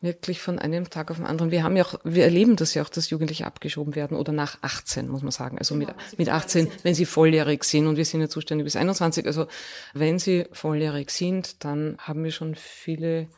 wirklich 0.00 0.40
von 0.40 0.58
einem 0.58 0.90
Tag 0.90 1.10
auf 1.10 1.16
den 1.16 1.26
anderen. 1.26 1.50
Wir 1.50 1.62
haben 1.62 1.76
ja 1.76 1.84
auch, 1.84 1.94
wir 2.04 2.24
erleben 2.24 2.56
das 2.56 2.74
ja 2.74 2.82
auch, 2.82 2.88
dass 2.88 3.10
Jugendliche 3.10 3.46
abgeschoben 3.46 3.94
werden 3.94 4.16
oder 4.16 4.32
nach 4.32 4.58
18, 4.62 5.08
muss 5.08 5.22
man 5.22 5.30
sagen. 5.30 5.58
Also 5.58 5.74
mit, 5.74 5.88
mit 6.18 6.28
18, 6.28 6.68
wenn 6.82 6.94
sie 6.94 7.06
volljährig 7.06 7.64
sind 7.64 7.86
und 7.86 7.96
wir 7.96 8.04
sind 8.04 8.20
ja 8.20 8.28
zuständig 8.28 8.64
bis 8.64 8.76
21. 8.76 9.26
Also 9.26 9.46
wenn 9.94 10.18
sie 10.18 10.46
volljährig 10.52 11.10
sind, 11.10 11.64
dann 11.64 11.96
haben 11.98 12.24
wir 12.24 12.32
schon 12.32 12.54
viele 12.54 13.28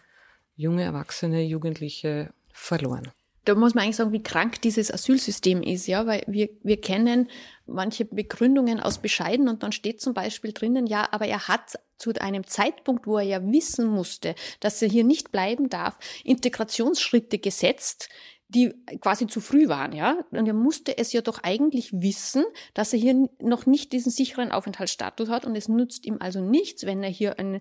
junge 0.57 0.85
Erwachsene, 0.85 1.43
Jugendliche 1.43 2.33
verloren 2.52 3.12
da 3.44 3.54
muss 3.54 3.74
man 3.74 3.84
eigentlich 3.84 3.96
sagen, 3.96 4.12
wie 4.12 4.22
krank 4.22 4.60
dieses 4.62 4.90
Asylsystem 4.90 5.62
ist, 5.62 5.86
ja, 5.86 6.06
weil 6.06 6.22
wir, 6.26 6.48
wir 6.62 6.80
kennen 6.80 7.28
manche 7.66 8.04
Begründungen 8.04 8.80
aus 8.80 8.98
Bescheiden 8.98 9.48
und 9.48 9.62
dann 9.62 9.72
steht 9.72 10.00
zum 10.00 10.14
Beispiel 10.14 10.52
drinnen, 10.52 10.86
ja, 10.86 11.08
aber 11.10 11.26
er 11.26 11.48
hat 11.48 11.78
zu 11.98 12.12
einem 12.20 12.46
Zeitpunkt, 12.46 13.06
wo 13.06 13.18
er 13.18 13.24
ja 13.24 13.52
wissen 13.52 13.86
musste, 13.86 14.34
dass 14.60 14.82
er 14.82 14.88
hier 14.88 15.04
nicht 15.04 15.32
bleiben 15.32 15.68
darf, 15.68 15.98
Integrationsschritte 16.24 17.38
gesetzt, 17.38 18.08
die 18.48 18.74
quasi 19.00 19.26
zu 19.26 19.40
früh 19.40 19.68
waren, 19.68 19.92
ja. 19.92 20.18
Und 20.30 20.46
er 20.46 20.54
musste 20.54 20.96
es 20.98 21.12
ja 21.12 21.22
doch 21.22 21.42
eigentlich 21.42 21.92
wissen, 21.92 22.44
dass 22.74 22.92
er 22.92 22.98
hier 22.98 23.28
noch 23.40 23.66
nicht 23.66 23.92
diesen 23.92 24.12
sicheren 24.12 24.52
Aufenthaltsstatus 24.52 25.28
hat. 25.28 25.46
Und 25.46 25.56
es 25.56 25.68
nützt 25.68 26.04
ihm 26.04 26.18
also 26.20 26.40
nichts, 26.40 26.84
wenn 26.84 27.02
er 27.02 27.10
hier 27.10 27.38
ein, 27.38 27.60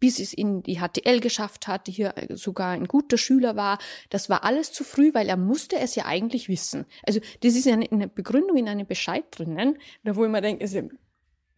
bis 0.00 0.18
es 0.18 0.32
in 0.32 0.62
die 0.62 0.78
HTL 0.78 1.20
geschafft 1.20 1.68
hat, 1.68 1.86
hier 1.88 2.14
sogar 2.30 2.70
ein 2.70 2.86
guter 2.86 3.18
Schüler 3.18 3.56
war. 3.56 3.78
Das 4.10 4.30
war 4.30 4.44
alles 4.44 4.72
zu 4.72 4.84
früh, 4.84 5.12
weil 5.14 5.28
er 5.28 5.36
musste 5.36 5.78
es 5.78 5.94
ja 5.94 6.06
eigentlich 6.06 6.48
wissen. 6.48 6.86
Also, 7.02 7.20
das 7.42 7.54
ist 7.54 7.66
eine, 7.68 7.90
eine 7.90 8.08
Begründung 8.08 8.56
in 8.56 8.68
einem 8.68 8.86
Bescheid 8.86 9.24
drinnen, 9.30 9.78
wo 10.02 10.24
ich 10.24 10.30
mir 10.30 10.40
denke, 10.40 10.64
ist 10.64 10.76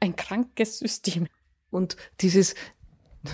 ein 0.01 0.17
krankes 0.17 0.79
System. 0.79 1.27
Und 1.71 1.97
dieses 2.21 2.55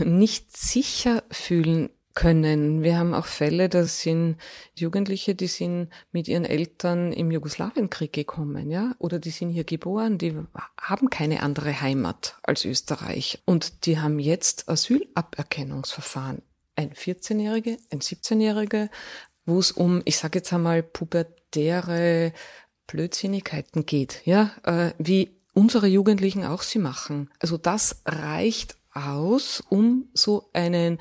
nicht 0.04 0.56
sicher 0.56 1.24
fühlen 1.30 1.90
können. 2.14 2.82
Wir 2.82 2.98
haben 2.98 3.14
auch 3.14 3.26
Fälle, 3.26 3.68
da 3.68 3.84
sind 3.84 4.36
Jugendliche, 4.74 5.34
die 5.34 5.46
sind 5.46 5.88
mit 6.12 6.28
ihren 6.28 6.44
Eltern 6.44 7.12
im 7.12 7.30
Jugoslawienkrieg 7.30 8.12
gekommen, 8.12 8.70
ja, 8.70 8.94
oder 8.98 9.18
die 9.18 9.30
sind 9.30 9.50
hier 9.50 9.64
geboren, 9.64 10.18
die 10.18 10.34
haben 10.80 11.10
keine 11.10 11.42
andere 11.42 11.80
Heimat 11.80 12.36
als 12.42 12.64
Österreich 12.64 13.42
und 13.44 13.86
die 13.86 13.98
haben 13.98 14.18
jetzt 14.18 14.68
Asylaberkennungsverfahren. 14.68 16.42
Ein 16.76 16.92
14-Jährige, 16.92 17.78
ein 17.90 18.00
17-Jährige, 18.00 18.90
wo 19.46 19.58
es 19.58 19.72
um, 19.72 20.02
ich 20.04 20.16
sage 20.16 20.38
jetzt 20.38 20.52
einmal, 20.52 20.82
pubertäre 20.82 22.32
Blödsinnigkeiten 22.86 23.86
geht, 23.86 24.22
ja, 24.24 24.52
äh, 24.64 24.92
wie 24.98 25.36
unsere 25.52 25.86
Jugendlichen 25.86 26.44
auch 26.44 26.62
sie 26.62 26.78
machen. 26.78 27.30
Also 27.38 27.56
das 27.56 28.02
reicht 28.04 28.76
aus, 28.92 29.62
um 29.68 30.08
so 30.14 30.50
einen, 30.52 30.98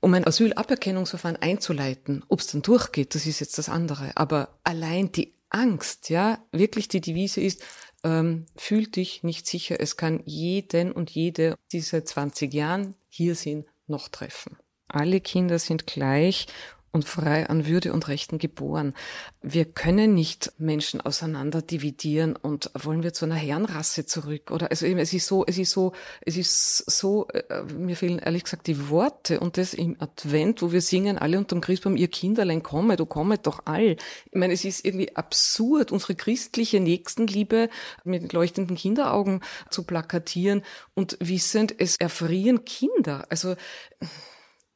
um 0.00 0.14
ein 0.14 0.26
Asylaberkennungsverfahren 0.26 1.36
einzuleiten. 1.36 2.24
Ob 2.28 2.40
es 2.40 2.48
dann 2.48 2.62
durchgeht, 2.62 3.14
das 3.14 3.26
ist 3.26 3.40
jetzt 3.40 3.58
das 3.58 3.68
andere. 3.68 4.12
Aber 4.16 4.58
allein 4.64 5.12
die 5.12 5.34
Angst, 5.50 6.08
ja, 6.08 6.38
wirklich 6.52 6.88
die 6.88 7.00
Devise 7.00 7.40
ist, 7.40 7.62
ähm, 8.04 8.46
fühl 8.56 8.86
dich 8.86 9.22
nicht 9.22 9.46
sicher. 9.46 9.80
Es 9.80 9.96
kann 9.96 10.22
jeden 10.24 10.92
und 10.92 11.10
jede 11.10 11.56
diese 11.72 12.02
20 12.02 12.52
Jahren 12.52 12.94
hier 13.08 13.34
sind 13.34 13.66
noch 13.86 14.08
treffen. 14.08 14.56
Alle 14.88 15.20
Kinder 15.20 15.58
sind 15.58 15.86
gleich 15.86 16.46
und 16.92 17.06
frei 17.06 17.48
an 17.48 17.66
Würde 17.66 17.92
und 17.92 18.06
Rechten 18.08 18.38
geboren. 18.38 18.92
Wir 19.40 19.64
können 19.64 20.14
nicht 20.14 20.52
Menschen 20.58 21.00
auseinander 21.00 21.62
dividieren 21.62 22.36
und 22.36 22.70
wollen 22.74 23.02
wir 23.02 23.14
zu 23.14 23.24
einer 23.24 23.34
Herrenrasse 23.34 24.04
zurück 24.04 24.50
oder 24.50 24.70
also 24.70 24.84
eben, 24.84 24.98
es 24.98 25.12
ist 25.14 25.26
so, 25.26 25.44
es 25.46 25.56
ist 25.56 25.70
so, 25.70 25.92
es 26.20 26.36
ist 26.36 26.90
so, 26.90 27.28
äh, 27.28 27.62
mir 27.64 27.96
fehlen 27.96 28.18
ehrlich 28.18 28.44
gesagt 28.44 28.66
die 28.66 28.90
Worte 28.90 29.40
und 29.40 29.56
das 29.56 29.72
im 29.72 29.96
Advent, 30.00 30.60
wo 30.60 30.70
wir 30.70 30.82
singen 30.82 31.16
alle 31.16 31.38
unterm 31.38 31.62
Christbaum, 31.62 31.96
ihr 31.96 32.08
Kinderlein 32.08 32.62
komme, 32.62 32.96
du 32.96 33.06
kommet 33.06 33.46
doch 33.46 33.62
all. 33.64 33.96
Ich 34.26 34.34
meine, 34.34 34.52
es 34.52 34.66
ist 34.66 34.84
irgendwie 34.84 35.16
absurd, 35.16 35.92
unsere 35.92 36.14
christliche 36.14 36.78
Nächstenliebe 36.78 37.70
mit 38.04 38.32
leuchtenden 38.34 38.76
Kinderaugen 38.76 39.40
zu 39.70 39.84
plakatieren 39.84 40.62
und 40.92 41.16
wissend, 41.20 41.74
es 41.78 41.96
erfrieren 41.96 42.66
Kinder. 42.66 43.24
Also, 43.30 43.56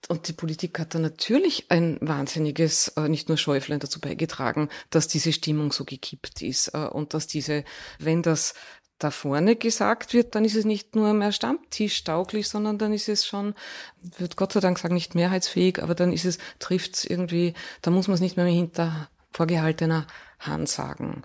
und 0.08 0.28
die 0.28 0.32
Politik 0.32 0.78
hat 0.78 0.94
da 0.94 0.98
natürlich 0.98 1.70
ein 1.70 1.98
wahnsinniges, 2.00 2.88
äh, 2.96 3.08
nicht 3.08 3.28
nur 3.28 3.38
Schäuflein 3.38 3.80
dazu 3.80 4.00
beigetragen, 4.00 4.68
dass 4.90 5.08
diese 5.08 5.32
Stimmung 5.32 5.72
so 5.72 5.84
gekippt 5.84 6.42
ist 6.42 6.74
äh, 6.74 6.86
und 6.86 7.14
dass 7.14 7.26
diese, 7.26 7.64
wenn 7.98 8.22
das 8.22 8.54
da 8.98 9.10
vorne 9.10 9.56
gesagt 9.56 10.14
wird, 10.14 10.34
dann 10.34 10.44
ist 10.44 10.56
es 10.56 10.64
nicht 10.64 10.96
nur 10.96 11.12
mehr 11.12 11.32
stammtischtauglich, 11.32 12.48
sondern 12.48 12.78
dann 12.78 12.92
ist 12.92 13.08
es 13.08 13.26
schon, 13.26 13.54
wird 14.00 14.36
Gott 14.36 14.52
sei 14.52 14.60
Dank 14.60 14.78
sagen, 14.78 14.94
nicht 14.94 15.14
mehrheitsfähig, 15.14 15.82
aber 15.82 15.94
dann 15.94 16.12
ist 16.12 16.24
es, 16.24 16.38
trifft 16.60 16.94
es 16.94 17.04
irgendwie, 17.04 17.52
da 17.82 17.90
muss 17.90 18.08
man 18.08 18.14
es 18.14 18.20
nicht 18.20 18.36
mehr 18.36 18.46
hinter 18.46 19.10
vorgehaltener 19.32 20.06
Hand 20.38 20.68
sagen. 20.68 21.22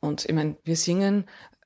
Und 0.00 0.24
ich 0.24 0.34
meine, 0.34 0.56
wir 0.64 0.76
singen 0.76 1.24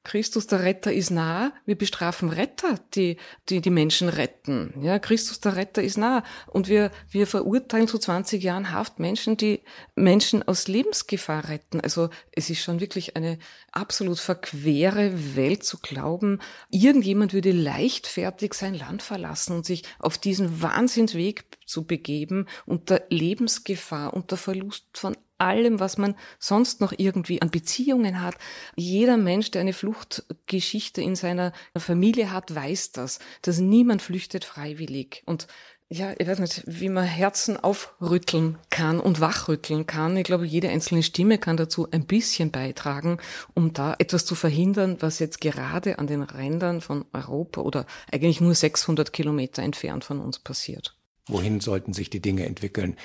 Christus 0.09 0.47
der 0.47 0.63
Retter 0.63 0.91
ist 0.91 1.11
nah. 1.11 1.53
Wir 1.67 1.77
bestrafen 1.77 2.31
Retter, 2.31 2.81
die, 2.95 3.19
die 3.51 3.61
die 3.61 3.69
Menschen 3.69 4.09
retten. 4.09 4.73
Ja, 4.81 4.99
Christus 4.99 5.41
der 5.41 5.57
Retter 5.57 5.83
ist 5.83 5.99
nah. 5.99 6.25
Und 6.47 6.67
wir, 6.67 6.91
wir 7.11 7.27
verurteilen 7.27 7.89
zu 7.89 7.99
20 7.99 8.43
Jahren 8.43 8.73
Haft 8.73 9.01
Menschen, 9.01 9.37
die 9.37 9.61
Menschen 9.97 10.43
aus 10.43 10.67
Lebensgefahr 10.67 11.51
retten. 11.51 11.83
Also 11.83 12.09
es 12.33 12.49
ist 12.49 12.63
schon 12.63 12.81
wirklich 12.81 13.17
eine 13.17 13.39
absolut 13.71 14.19
verquere 14.19 15.37
Welt 15.37 15.63
zu 15.63 15.77
glauben, 15.77 16.41
irgendjemand 16.71 17.35
würde 17.35 17.53
leichtfertig 17.53 18.55
sein 18.55 18.73
Land 18.73 19.03
verlassen 19.03 19.57
und 19.57 19.67
sich 19.67 19.83
auf 19.99 20.17
diesen 20.17 20.63
Wahnsinnsweg 20.63 21.45
zu 21.67 21.87
begeben 21.87 22.47
unter 22.65 23.03
Lebensgefahr, 23.11 24.15
unter 24.15 24.39
Verlust 24.39 24.87
von 24.95 25.15
allem, 25.39 25.81
was 25.81 25.99
man 25.99 26.15
sonst 26.39 26.81
noch 26.81 26.93
irgendwie 26.97 27.41
an 27.41 27.51
Beziehungen 27.51 28.21
hat. 28.21 28.37
Jeder 28.77 29.17
Mensch, 29.17 29.51
der 29.51 29.63
eine 29.63 29.73
Fluchtgeschichte 29.73 31.01
in 31.01 31.17
seiner 31.17 31.53
Familie 31.77 32.33
hat, 32.33 32.55
weiß 32.55 32.93
das, 32.93 33.19
dass 33.43 33.59
niemand 33.59 34.03
flüchtet 34.03 34.45
freiwillig. 34.45 35.23
Und 35.27 35.47
ja, 35.91 36.13
ich 36.19 36.29
weiß 36.29 36.39
nicht, 36.41 36.65
wie 36.67 36.91
man 36.91 37.05
Herzen 37.05 37.57
aufrütteln 37.57 38.59
kann 38.69 39.01
und 39.01 39.21
wachrütteln 39.21 39.87
kann. 39.87 40.19
Ich 40.19 40.25
glaube, 40.25 40.45
jede 40.45 40.69
einzelne 40.69 41.03
Stimme 41.03 41.39
kann 41.39 41.57
dazu 41.57 41.91
ein 41.91 42.05
bisschen 42.05 42.51
beitragen, 42.51 43.19
um 43.55 43.73
da 43.73 43.95
etwas 43.99 44.27
zu 44.27 44.35
verhindern, 44.35 44.99
was 45.01 45.19
jetzt 45.19 45.41
gerade 45.41 45.99
an 45.99 46.07
den 46.07 46.23
Rändern 46.23 46.83
von 46.83 47.07
Europa 47.15 47.63
oder 47.63 47.87
eigentlich 48.13 48.43
nur 48.43 48.55
600 48.55 49.15
Kilometer 49.15 49.63
entfernt 49.63 50.05
von 50.05 50.21
uns 50.21 50.39
passiert. 50.39 50.95
Wohin 51.27 51.61
sollten 51.61 51.95
sich 51.95 52.11
die 52.11 52.21
Dinge 52.21 52.45
entwickeln? 52.45 52.97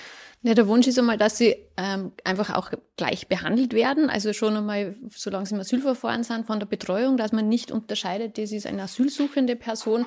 Ja, 0.45 0.53
der 0.53 0.67
Wunsch 0.67 0.87
ist 0.87 0.99
einmal, 0.99 1.17
dass 1.17 1.37
sie 1.37 1.55
ähm, 1.77 2.11
einfach 2.25 2.53
auch 2.53 2.69
gleich 2.97 3.29
behandelt 3.29 3.73
werden. 3.73 4.09
Also 4.09 4.33
schon 4.33 4.57
einmal, 4.57 4.93
solange 5.09 5.45
sie 5.45 5.55
im 5.55 5.61
Asylverfahren 5.61 6.23
sind, 6.23 6.45
von 6.45 6.59
der 6.59 6.65
Betreuung, 6.65 7.15
dass 7.15 7.31
man 7.31 7.47
nicht 7.47 7.71
unterscheidet, 7.71 8.37
das 8.37 8.51
ist 8.51 8.67
eine 8.67 8.83
asylsuchende 8.83 9.55
Person, 9.55 10.05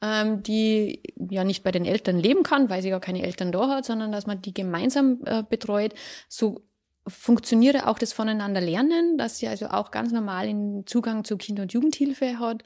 ähm, 0.00 0.42
die 0.42 1.02
ja 1.30 1.44
nicht 1.44 1.64
bei 1.64 1.70
den 1.70 1.84
Eltern 1.84 2.18
leben 2.18 2.42
kann, 2.42 2.70
weil 2.70 2.80
sie 2.80 2.88
gar 2.88 3.00
keine 3.00 3.22
Eltern 3.24 3.52
da 3.52 3.68
hat, 3.68 3.84
sondern 3.84 4.10
dass 4.10 4.26
man 4.26 4.40
die 4.40 4.54
gemeinsam 4.54 5.20
äh, 5.26 5.42
betreut. 5.42 5.92
So 6.30 6.62
funktioniere 7.06 7.86
auch 7.86 7.98
das 7.98 8.14
Voneinander 8.14 8.62
lernen, 8.62 9.18
dass 9.18 9.36
sie 9.36 9.48
also 9.48 9.66
auch 9.66 9.90
ganz 9.90 10.12
normal 10.12 10.46
den 10.46 10.86
Zugang 10.86 11.24
zur 11.24 11.36
Kinder- 11.36 11.64
und 11.64 11.74
Jugendhilfe 11.74 12.38
hat 12.38 12.64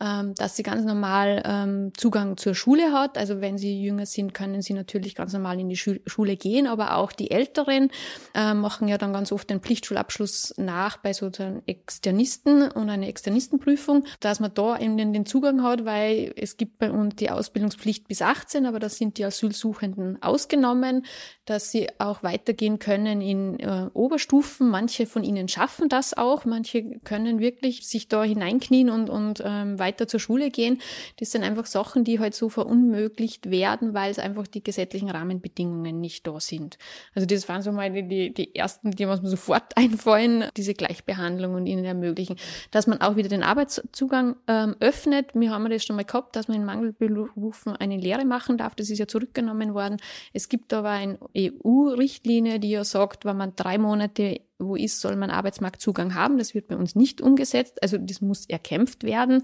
ähm, 0.00 0.34
dass 0.34 0.56
sie 0.56 0.62
ganz 0.62 0.84
normal 0.84 1.42
ähm, 1.44 1.92
Zugang 1.96 2.36
zur 2.36 2.54
Schule 2.54 2.92
hat. 2.92 3.18
Also 3.18 3.40
wenn 3.40 3.58
sie 3.58 3.82
jünger 3.82 4.06
sind, 4.06 4.34
können 4.34 4.62
sie 4.62 4.72
natürlich 4.72 5.14
ganz 5.14 5.32
normal 5.32 5.60
in 5.60 5.68
die 5.68 5.76
Schule 5.76 6.36
gehen, 6.36 6.66
aber 6.66 6.96
auch 6.96 7.12
die 7.12 7.30
Älteren 7.30 7.90
äh, 8.34 8.54
machen 8.54 8.88
ja 8.88 8.98
dann 8.98 9.12
ganz 9.12 9.32
oft 9.32 9.50
den 9.50 9.60
Pflichtschulabschluss 9.60 10.54
nach 10.56 10.96
bei 10.98 11.12
sozusagen 11.12 11.62
Externisten 11.66 12.70
und 12.70 12.88
eine 12.88 13.08
Externistenprüfung, 13.08 14.04
dass 14.20 14.40
man 14.40 14.54
da 14.54 14.78
eben 14.78 14.96
den 14.96 15.26
Zugang 15.26 15.62
hat, 15.62 15.84
weil 15.84 16.32
es 16.36 16.56
gibt 16.56 16.78
bei 16.78 16.90
uns 16.90 17.16
die 17.16 17.30
Ausbildungspflicht 17.30 18.08
bis 18.08 18.22
18, 18.22 18.66
aber 18.66 18.78
da 18.78 18.88
sind 18.88 19.18
die 19.18 19.24
Asylsuchenden 19.24 20.22
ausgenommen, 20.22 21.04
dass 21.50 21.72
sie 21.72 21.88
auch 21.98 22.22
weitergehen 22.22 22.78
können 22.78 23.20
in 23.20 23.58
äh, 23.58 23.90
Oberstufen. 23.92 24.68
Manche 24.68 25.04
von 25.04 25.24
ihnen 25.24 25.48
schaffen 25.48 25.88
das 25.88 26.16
auch, 26.16 26.44
manche 26.44 27.00
können 27.00 27.40
wirklich 27.40 27.88
sich 27.88 28.06
da 28.06 28.22
hineinknien 28.22 28.88
und, 28.88 29.10
und 29.10 29.42
ähm, 29.44 29.76
weiter 29.80 30.06
zur 30.06 30.20
Schule 30.20 30.50
gehen. 30.50 30.80
Das 31.18 31.32
sind 31.32 31.42
einfach 31.42 31.66
Sachen, 31.66 32.04
die 32.04 32.20
halt 32.20 32.36
so 32.36 32.50
verunmöglicht 32.50 33.50
werden, 33.50 33.94
weil 33.94 34.12
es 34.12 34.20
einfach 34.20 34.46
die 34.46 34.62
gesetzlichen 34.62 35.10
Rahmenbedingungen 35.10 36.00
nicht 36.00 36.24
da 36.24 36.38
sind. 36.38 36.78
Also 37.16 37.26
das 37.26 37.48
waren 37.48 37.62
so 37.62 37.72
mal 37.72 37.90
die, 37.90 38.32
die 38.32 38.54
ersten, 38.54 38.92
die 38.92 39.04
mir 39.04 39.18
sofort 39.24 39.64
einfallen, 39.76 40.44
diese 40.56 40.74
Gleichbehandlung 40.74 41.54
und 41.54 41.66
ihnen 41.66 41.84
ermöglichen, 41.84 42.36
dass 42.70 42.86
man 42.86 43.00
auch 43.00 43.16
wieder 43.16 43.28
den 43.28 43.42
Arbeitszugang 43.42 44.36
ähm, 44.46 44.76
öffnet. 44.78 45.34
Wir 45.34 45.50
haben 45.50 45.68
das 45.68 45.84
schon 45.84 45.96
mal 45.96 46.04
gehabt, 46.04 46.36
dass 46.36 46.46
man 46.46 46.58
in 46.58 46.64
Mangelberufen 46.64 47.74
eine 47.74 47.96
Lehre 47.96 48.24
machen 48.24 48.56
darf. 48.56 48.76
Das 48.76 48.88
ist 48.88 49.00
ja 49.00 49.08
zurückgenommen 49.08 49.74
worden. 49.74 49.96
Es 50.32 50.48
gibt 50.48 50.72
aber 50.72 50.90
eine 50.90 51.18
EU-Richtlinie, 51.40 52.60
die 52.60 52.70
ja 52.70 52.84
sagt, 52.84 53.24
wenn 53.24 53.36
man 53.36 53.54
drei 53.56 53.78
Monate 53.78 54.40
wo 54.60 54.76
ist, 54.76 55.00
soll 55.00 55.16
man 55.16 55.30
Arbeitsmarktzugang 55.30 56.14
haben. 56.14 56.38
Das 56.38 56.54
wird 56.54 56.68
bei 56.68 56.76
uns 56.76 56.94
nicht 56.94 57.20
umgesetzt. 57.20 57.82
Also 57.82 57.98
das 57.98 58.20
muss 58.20 58.46
erkämpft 58.46 59.04
werden, 59.04 59.42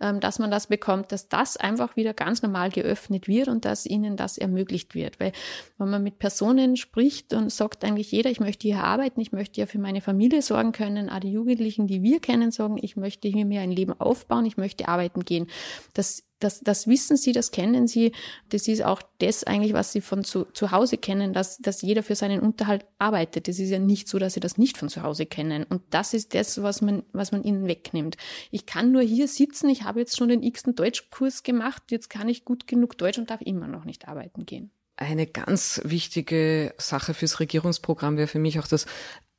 ähm, 0.00 0.20
dass 0.20 0.38
man 0.38 0.50
das 0.50 0.66
bekommt, 0.66 1.10
dass 1.12 1.28
das 1.28 1.56
einfach 1.56 1.96
wieder 1.96 2.14
ganz 2.14 2.42
normal 2.42 2.70
geöffnet 2.70 3.28
wird 3.28 3.48
und 3.48 3.64
dass 3.64 3.86
ihnen 3.86 4.16
das 4.16 4.38
ermöglicht 4.38 4.94
wird. 4.94 5.18
Weil 5.18 5.32
wenn 5.78 5.90
man 5.90 6.02
mit 6.02 6.18
Personen 6.18 6.76
spricht 6.76 7.32
und 7.32 7.50
sagt 7.50 7.84
eigentlich 7.84 8.12
jeder, 8.12 8.30
ich 8.30 8.40
möchte 8.40 8.68
hier 8.68 8.84
arbeiten, 8.84 9.20
ich 9.20 9.32
möchte 9.32 9.60
ja 9.60 9.66
für 9.66 9.78
meine 9.78 10.00
Familie 10.00 10.42
sorgen 10.42 10.72
können, 10.72 11.08
auch 11.08 11.20
die 11.20 11.32
Jugendlichen, 11.32 11.86
die 11.86 12.02
wir 12.02 12.20
kennen, 12.20 12.50
sagen, 12.50 12.78
ich 12.80 12.96
möchte 12.96 13.28
hier 13.28 13.46
mir 13.46 13.62
ein 13.62 13.72
Leben 13.72 13.98
aufbauen, 13.98 14.46
ich 14.46 14.56
möchte 14.56 14.88
arbeiten 14.88 15.24
gehen. 15.24 15.46
Das 15.94 16.24
das, 16.38 16.60
das 16.60 16.86
wissen 16.86 17.16
sie, 17.16 17.32
das 17.32 17.50
kennen 17.50 17.86
sie. 17.86 18.12
Das 18.48 18.68
ist 18.68 18.84
auch 18.84 19.02
das 19.18 19.44
eigentlich, 19.44 19.72
was 19.72 19.92
sie 19.92 20.00
von 20.00 20.24
zu, 20.24 20.44
zu 20.44 20.70
Hause 20.70 20.96
kennen, 20.96 21.32
dass, 21.32 21.58
dass 21.58 21.82
jeder 21.82 22.02
für 22.02 22.14
seinen 22.14 22.40
Unterhalt 22.40 22.86
arbeitet. 22.98 23.48
Das 23.48 23.58
ist 23.58 23.70
ja 23.70 23.78
nicht 23.78 24.08
so, 24.08 24.18
dass 24.18 24.34
sie 24.34 24.40
das 24.40 24.58
nicht 24.58 24.78
von 24.78 24.88
zu 24.88 25.02
Hause 25.02 25.26
kennen. 25.26 25.64
Und 25.64 25.82
das 25.90 26.14
ist 26.14 26.34
das, 26.34 26.62
was 26.62 26.80
man, 26.80 27.02
was 27.12 27.32
man 27.32 27.42
ihnen 27.42 27.66
wegnimmt. 27.66 28.16
Ich 28.50 28.66
kann 28.66 28.92
nur 28.92 29.02
hier 29.02 29.28
sitzen, 29.28 29.68
ich 29.68 29.82
habe 29.82 30.00
jetzt 30.00 30.16
schon 30.16 30.28
den 30.28 30.42
x-ten 30.42 30.74
Deutschkurs 30.74 31.42
gemacht, 31.42 31.82
jetzt 31.90 32.10
kann 32.10 32.28
ich 32.28 32.44
gut 32.44 32.66
genug 32.66 32.96
Deutsch 32.98 33.18
und 33.18 33.30
darf 33.30 33.40
immer 33.42 33.66
noch 33.66 33.84
nicht 33.84 34.08
arbeiten 34.08 34.46
gehen. 34.46 34.70
Eine 34.96 35.28
ganz 35.28 35.80
wichtige 35.84 36.74
Sache 36.76 37.14
fürs 37.14 37.38
Regierungsprogramm 37.38 38.16
wäre 38.16 38.26
für 38.26 38.40
mich 38.40 38.58
auch 38.58 38.66
das 38.66 38.86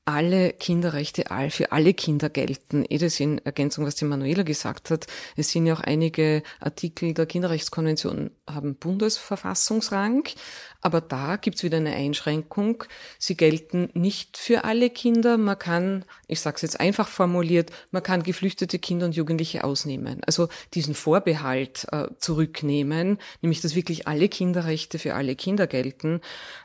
alle 0.09 0.53
Kinderrechte 0.53 1.25
für 1.49 1.71
alle 1.71 1.93
Kinder 1.93 2.29
gelten. 2.29 2.83
Eh 2.89 2.97
das 2.97 3.19
in 3.19 3.37
Ergänzung, 3.45 3.85
was 3.85 3.95
die 3.95 4.05
Manuela 4.05 4.41
gesagt 4.41 4.89
hat. 4.89 5.05
Es 5.35 5.51
sind 5.51 5.67
ja 5.67 5.75
auch 5.75 5.81
einige 5.81 6.41
Artikel 6.59 7.13
der 7.13 7.27
Kinderrechtskonvention 7.27 8.31
haben 8.49 8.75
Bundesverfassungsrang, 8.75 10.23
aber 10.81 11.01
da 11.01 11.35
gibt's 11.35 11.61
wieder 11.61 11.77
eine 11.77 11.93
Einschränkung. 11.93 12.83
Sie 13.19 13.37
gelten 13.37 13.89
nicht 13.93 14.37
für 14.37 14.63
alle 14.63 14.89
Kinder. 14.89 15.37
Man 15.37 15.59
kann, 15.59 16.05
ich 16.27 16.39
sage 16.41 16.55
es 16.55 16.63
jetzt 16.63 16.79
einfach 16.79 17.07
formuliert, 17.07 17.71
man 17.91 18.01
kann 18.01 18.23
geflüchtete 18.23 18.79
Kinder 18.79 19.05
und 19.05 19.15
Jugendliche 19.15 19.63
ausnehmen. 19.63 20.21
Also 20.25 20.49
diesen 20.73 20.95
Vorbehalt 20.95 21.85
äh, 21.91 22.07
zurücknehmen, 22.17 23.19
nämlich 23.41 23.61
dass 23.61 23.75
wirklich 23.75 24.07
alle 24.07 24.27
Kinderrechte 24.27 24.97
für 24.97 25.13
alle 25.13 25.35
Kinder 25.35 25.67
gelten. 25.67 26.21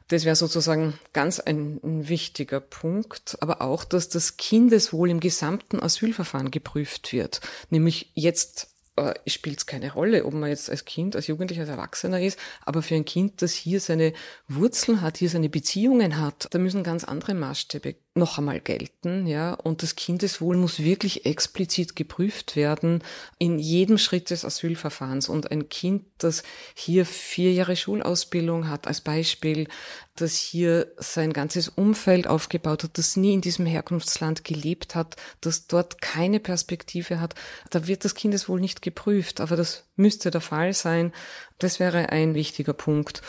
Das 0.08 0.24
wäre 0.24 0.36
sozusagen 0.36 0.98
ganz 1.12 1.40
ein, 1.40 1.80
ein 1.82 2.08
wichtiger 2.08 2.60
Punkt. 2.60 3.36
Aber 3.40 3.62
auch, 3.62 3.84
dass 3.84 4.08
das 4.08 4.36
Kindeswohl 4.36 5.10
im 5.10 5.20
gesamten 5.20 5.82
Asylverfahren 5.82 6.50
geprüft 6.50 7.12
wird. 7.12 7.40
Nämlich 7.70 8.10
jetzt 8.14 8.74
äh, 8.96 9.14
spielt 9.26 9.58
es 9.58 9.66
keine 9.66 9.92
Rolle, 9.92 10.24
ob 10.24 10.34
man 10.34 10.50
jetzt 10.50 10.70
als 10.70 10.84
Kind, 10.84 11.16
als 11.16 11.26
Jugendlicher, 11.26 11.62
als 11.62 11.70
Erwachsener 11.70 12.20
ist, 12.20 12.38
aber 12.62 12.82
für 12.82 12.94
ein 12.94 13.04
Kind, 13.04 13.42
das 13.42 13.52
hier 13.52 13.80
seine 13.80 14.12
Wurzeln 14.46 15.00
hat, 15.00 15.16
hier 15.16 15.28
seine 15.28 15.48
Beziehungen 15.48 16.20
hat, 16.20 16.46
da 16.50 16.58
müssen 16.58 16.84
ganz 16.84 17.02
andere 17.02 17.34
Maßstäbe 17.34 17.96
noch 18.16 18.38
einmal 18.38 18.60
gelten, 18.60 19.26
ja, 19.26 19.54
und 19.54 19.82
das 19.82 19.96
Kindeswohl 19.96 20.56
muss 20.56 20.78
wirklich 20.78 21.26
explizit 21.26 21.96
geprüft 21.96 22.54
werden 22.54 23.02
in 23.38 23.58
jedem 23.58 23.98
Schritt 23.98 24.30
des 24.30 24.44
Asylverfahrens. 24.44 25.28
Und 25.28 25.50
ein 25.50 25.68
Kind, 25.68 26.04
das 26.18 26.44
hier 26.74 27.06
vier 27.06 27.52
Jahre 27.52 27.74
Schulausbildung 27.74 28.68
hat, 28.68 28.86
als 28.86 29.00
Beispiel, 29.00 29.66
das 30.14 30.36
hier 30.36 30.92
sein 30.96 31.32
ganzes 31.32 31.68
Umfeld 31.68 32.28
aufgebaut 32.28 32.84
hat, 32.84 32.98
das 32.98 33.16
nie 33.16 33.34
in 33.34 33.40
diesem 33.40 33.66
Herkunftsland 33.66 34.44
gelebt 34.44 34.94
hat, 34.94 35.16
das 35.40 35.66
dort 35.66 36.00
keine 36.00 36.38
Perspektive 36.38 37.18
hat, 37.18 37.34
da 37.70 37.88
wird 37.88 38.04
das 38.04 38.14
Kindeswohl 38.14 38.60
nicht 38.60 38.80
geprüft, 38.80 39.40
aber 39.40 39.56
das 39.56 39.88
müsste 39.96 40.30
der 40.30 40.40
Fall 40.40 40.72
sein. 40.72 41.12
Das 41.58 41.80
wäre 41.80 42.10
ein 42.10 42.34
wichtiger 42.34 42.72
Punkt. 42.72 43.22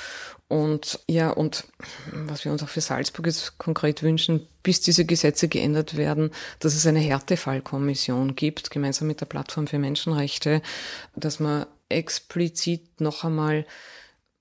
Und 0.47 0.99
ja, 1.07 1.31
und 1.31 1.65
was 2.11 2.45
wir 2.45 2.51
uns 2.51 2.61
auch 2.61 2.69
für 2.69 2.81
Salzburg 2.81 3.25
jetzt 3.25 3.57
konkret 3.57 4.03
wünschen, 4.03 4.47
bis 4.61 4.79
diese 4.81 5.05
Gesetze 5.05 5.47
geändert 5.47 5.97
werden, 5.97 6.31
dass 6.59 6.75
es 6.75 6.85
eine 6.85 6.99
Härtefallkommission 6.99 8.35
gibt, 8.35 8.69
gemeinsam 8.69 9.07
mit 9.07 9.21
der 9.21 9.25
Plattform 9.25 9.65
für 9.65 9.79
Menschenrechte, 9.79 10.61
dass 11.15 11.39
man 11.39 11.65
explizit 11.89 13.01
noch 13.01 13.23
einmal 13.23 13.65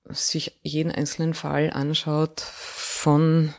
sich 0.07 0.59
jeden 0.61 0.91
einzelnen 0.91 1.33
Fall 1.33 1.71
anschaut 1.71 2.39
von 2.41 3.53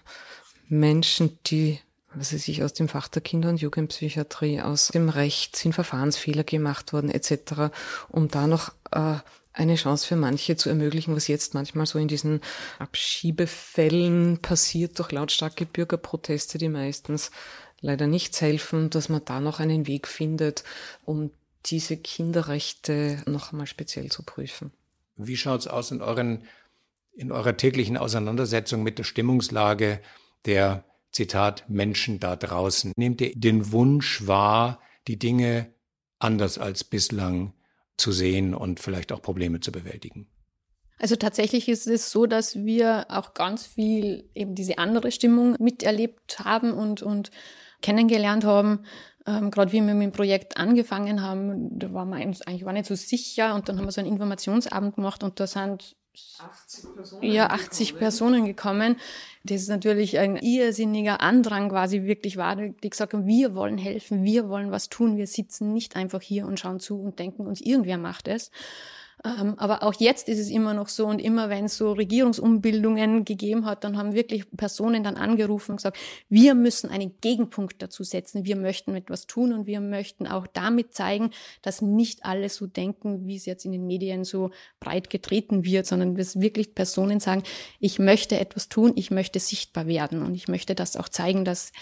Menschen, 0.68 1.38
die 1.46 1.80
was 2.16 2.32
weiß 2.32 2.48
ich, 2.48 2.62
aus 2.62 2.72
dem 2.72 2.88
Fach 2.88 3.08
der 3.08 3.20
Kinder- 3.20 3.50
und 3.50 3.60
Jugendpsychiatrie, 3.60 4.62
aus 4.62 4.88
dem 4.88 5.10
Recht 5.10 5.54
sind 5.54 5.74
Verfahrensfehler 5.74 6.44
gemacht 6.44 6.94
worden, 6.94 7.10
etc., 7.10 7.70
um 8.08 8.28
da 8.28 8.46
noch 8.46 8.72
äh, 8.90 9.16
eine 9.56 9.76
Chance 9.76 10.06
für 10.06 10.16
manche 10.16 10.56
zu 10.56 10.68
ermöglichen, 10.68 11.16
was 11.16 11.28
jetzt 11.28 11.54
manchmal 11.54 11.86
so 11.86 11.98
in 11.98 12.08
diesen 12.08 12.40
Abschiebefällen 12.78 14.38
passiert 14.38 14.98
durch 14.98 15.10
lautstarke 15.12 15.64
Bürgerproteste, 15.64 16.58
die 16.58 16.68
meistens 16.68 17.30
leider 17.80 18.06
nichts 18.06 18.40
helfen, 18.40 18.90
dass 18.90 19.08
man 19.08 19.24
da 19.24 19.40
noch 19.40 19.58
einen 19.58 19.86
Weg 19.86 20.08
findet, 20.08 20.62
um 21.04 21.30
diese 21.64 21.96
Kinderrechte 21.96 23.22
noch 23.26 23.52
einmal 23.52 23.66
speziell 23.66 24.10
zu 24.10 24.22
prüfen. 24.22 24.72
Wie 25.16 25.36
schaut's 25.36 25.66
aus 25.66 25.90
in 25.90 26.02
euren 26.02 26.44
in 27.16 27.32
eurer 27.32 27.56
täglichen 27.56 27.96
Auseinandersetzung 27.96 28.82
mit 28.82 28.98
der 28.98 29.04
Stimmungslage 29.04 30.00
der 30.44 30.84
Zitat 31.12 31.64
Menschen 31.70 32.20
da 32.20 32.36
draußen? 32.36 32.92
Nehmt 32.94 33.22
ihr 33.22 33.32
den 33.34 33.72
Wunsch 33.72 34.26
wahr, 34.26 34.80
die 35.08 35.18
Dinge 35.18 35.72
anders 36.18 36.58
als 36.58 36.84
bislang 36.84 37.54
zu 37.96 38.12
sehen 38.12 38.54
und 38.54 38.80
vielleicht 38.80 39.12
auch 39.12 39.22
Probleme 39.22 39.60
zu 39.60 39.72
bewältigen. 39.72 40.28
Also 40.98 41.16
tatsächlich 41.16 41.68
ist 41.68 41.86
es 41.86 42.10
so, 42.10 42.26
dass 42.26 42.56
wir 42.56 43.06
auch 43.10 43.34
ganz 43.34 43.66
viel 43.66 44.30
eben 44.34 44.54
diese 44.54 44.78
andere 44.78 45.12
Stimmung 45.12 45.56
miterlebt 45.58 46.38
haben 46.40 46.72
und, 46.72 47.02
und 47.02 47.30
kennengelernt 47.82 48.44
haben. 48.44 48.84
Ähm, 49.26 49.50
Gerade 49.50 49.72
wie 49.72 49.82
wir 49.82 49.94
mit 49.94 50.04
dem 50.04 50.12
Projekt 50.12 50.56
angefangen 50.56 51.20
haben, 51.20 51.78
da 51.78 51.92
waren 51.92 52.08
wir 52.08 52.16
eigentlich 52.16 52.64
war 52.64 52.72
nicht 52.72 52.86
so 52.86 52.94
sicher 52.94 53.54
und 53.54 53.68
dann 53.68 53.78
haben 53.78 53.84
wir 53.84 53.92
so 53.92 54.00
einen 54.00 54.10
Informationsabend 54.10 54.94
gemacht 54.94 55.22
und 55.22 55.38
da 55.38 55.46
sind 55.46 55.96
80 56.38 56.94
Personen, 56.94 57.22
ja, 57.22 57.50
80 57.50 57.88
gekommen. 57.88 57.98
Personen 58.00 58.44
gekommen. 58.46 58.96
Das 59.44 59.62
ist 59.62 59.68
natürlich 59.68 60.18
ein 60.18 60.36
irrsinniger 60.36 61.20
Andrang 61.20 61.68
quasi 61.68 62.02
wirklich 62.04 62.36
war, 62.36 62.56
die 62.56 62.90
gesagt 62.90 63.12
haben, 63.14 63.26
wir 63.26 63.54
wollen 63.54 63.78
helfen, 63.78 64.24
wir 64.24 64.48
wollen 64.48 64.70
was 64.70 64.88
tun, 64.88 65.16
wir 65.16 65.26
sitzen 65.26 65.72
nicht 65.72 65.96
einfach 65.96 66.20
hier 66.20 66.46
und 66.46 66.58
schauen 66.58 66.80
zu 66.80 67.00
und 67.00 67.18
denken 67.18 67.46
uns, 67.46 67.60
irgendwer 67.60 67.98
macht 67.98 68.28
es. 68.28 68.50
Ähm, 69.24 69.54
aber 69.58 69.82
auch 69.82 69.94
jetzt 69.94 70.28
ist 70.28 70.38
es 70.38 70.50
immer 70.50 70.74
noch 70.74 70.88
so 70.88 71.06
und 71.06 71.20
immer 71.20 71.48
wenn 71.48 71.64
es 71.64 71.76
so 71.78 71.92
Regierungsumbildungen 71.92 73.24
gegeben 73.24 73.64
hat, 73.64 73.82
dann 73.82 73.96
haben 73.96 74.12
wirklich 74.12 74.44
Personen 74.56 75.02
dann 75.02 75.16
angerufen 75.16 75.72
und 75.72 75.76
gesagt, 75.78 75.96
wir 76.28 76.54
müssen 76.54 76.90
einen 76.90 77.18
Gegenpunkt 77.20 77.80
dazu 77.80 78.04
setzen, 78.04 78.44
wir 78.44 78.56
möchten 78.56 78.94
etwas 78.94 79.26
tun 79.26 79.54
und 79.54 79.66
wir 79.66 79.80
möchten 79.80 80.26
auch 80.26 80.46
damit 80.46 80.92
zeigen, 80.94 81.30
dass 81.62 81.80
nicht 81.80 82.24
alle 82.26 82.50
so 82.50 82.66
denken, 82.66 83.26
wie 83.26 83.36
es 83.36 83.46
jetzt 83.46 83.64
in 83.64 83.72
den 83.72 83.86
Medien 83.86 84.24
so 84.24 84.50
breit 84.80 85.08
getreten 85.08 85.64
wird, 85.64 85.86
sondern 85.86 86.14
dass 86.14 86.40
wirklich 86.40 86.74
Personen 86.74 87.18
sagen, 87.18 87.42
ich 87.80 87.98
möchte 87.98 88.38
etwas 88.38 88.68
tun, 88.68 88.92
ich 88.96 89.10
möchte 89.10 89.40
sichtbar 89.40 89.86
werden 89.86 90.22
und 90.22 90.34
ich 90.34 90.46
möchte 90.46 90.74
das 90.74 90.96
auch 90.96 91.08
zeigen, 91.08 91.44
dass 91.44 91.72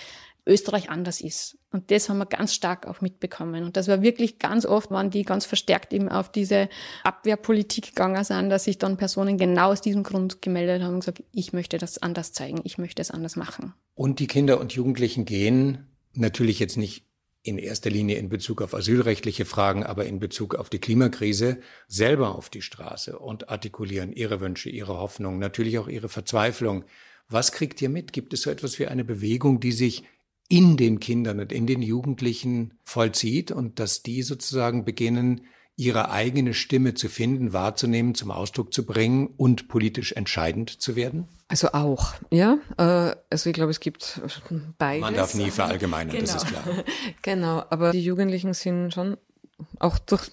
Österreich 0.46 0.90
anders 0.90 1.20
ist. 1.20 1.59
Und 1.70 1.90
das 1.90 2.09
haben 2.09 2.18
wir 2.18 2.26
ganz 2.26 2.54
stark 2.54 2.87
auch 2.87 3.00
mitbekommen. 3.00 3.64
Und 3.64 3.76
das 3.76 3.88
war 3.88 4.02
wirklich 4.02 4.38
ganz 4.38 4.66
oft, 4.66 4.90
waren 4.90 5.11
die 5.11 5.24
ganz 5.24 5.46
verstärkt 5.46 5.92
eben 5.92 6.09
auf 6.09 6.30
diese 6.30 6.68
Abwehrpolitik 7.02 7.88
gegangen 7.88 8.22
sind, 8.24 8.50
dass 8.50 8.64
sich 8.64 8.78
dann 8.78 8.96
Personen 8.96 9.38
genau 9.38 9.72
aus 9.72 9.80
diesem 9.80 10.02
Grund 10.02 10.42
gemeldet 10.42 10.83
haben 10.83 10.94
und 10.94 11.00
gesagt, 11.00 11.22
ich 11.33 11.52
möchte 11.52 11.78
das 11.78 11.98
anders 11.98 12.33
zeigen, 12.33 12.61
ich 12.64 12.76
möchte 12.76 13.00
es 13.00 13.11
anders 13.11 13.37
machen. 13.37 13.72
Und 13.94 14.18
die 14.18 14.26
Kinder 14.26 14.61
und 14.61 14.72
Jugendlichen 14.74 15.24
gehen 15.24 15.87
natürlich 16.12 16.59
jetzt 16.59 16.76
nicht 16.76 17.07
in 17.42 17.59
erster 17.59 17.90
Linie 17.90 18.16
in 18.16 18.30
Bezug 18.30 18.62
auf 18.62 18.74
asylrechtliche 18.74 19.44
Fragen, 19.44 19.85
aber 19.85 20.07
in 20.07 20.18
Bezug 20.18 20.54
auf 20.54 20.70
die 20.70 20.78
Klimakrise 20.78 21.59
selber 21.88 22.35
auf 22.35 22.48
die 22.48 22.62
Straße 22.62 23.18
und 23.18 23.50
artikulieren 23.50 24.12
ihre 24.12 24.40
Wünsche, 24.40 24.70
ihre 24.70 24.96
Hoffnungen, 24.96 25.38
natürlich 25.38 25.78
auch 25.78 25.88
ihre 25.88 26.09
Verzweiflung. 26.09 26.85
Was 27.28 27.52
kriegt 27.52 27.80
ihr 27.83 27.90
mit? 27.90 28.14
Gibt 28.14 28.33
es 28.33 28.42
so 28.42 28.50
etwas 28.50 28.78
wie 28.78 28.87
eine 28.87 29.04
Bewegung, 29.04 29.61
die 29.61 29.72
sich 29.72 30.04
in 30.48 30.76
den 30.76 31.00
Kindern 31.00 31.40
und 31.40 31.52
in 31.52 31.66
den 31.66 31.83
Jugendlichen 31.83 32.74
vollzieht 32.83 33.50
und 33.50 33.78
dass 33.80 34.02
die 34.02 34.22
sozusagen 34.22 34.85
beginnen, 34.85 35.42
ihre 35.76 36.11
eigene 36.11 36.54
Stimme 36.54 36.94
zu 36.94 37.09
finden, 37.09 37.52
wahrzunehmen, 37.52 38.14
zum 38.14 38.30
Ausdruck 38.30 38.72
zu 38.72 38.87
bringen 38.87 39.26
und 39.37 39.68
politisch 39.68 40.12
entscheidend 40.12 40.80
zu 40.80 40.94
werden? 40.94 41.26
Also 41.48 41.72
auch, 41.72 42.14
ja. 42.30 42.59
Äh, 42.78 43.16
also 43.30 43.50
ich 43.50 43.54
glaube, 43.54 43.70
es 43.70 43.80
gibt 43.80 44.20
beides. 44.78 45.00
Man 45.00 45.14
darf 45.14 45.35
nie 45.35 45.50
verallgemeinern, 45.50 46.16
genau. 46.16 46.33
das 46.33 46.44
ist 46.44 46.46
klar. 46.46 46.64
genau, 47.22 47.64
aber 47.70 47.90
die 47.90 48.04
Jugendlichen 48.04 48.54
sind 48.54 48.94
schon 48.94 49.16
auch 49.78 49.98
durch 49.98 50.30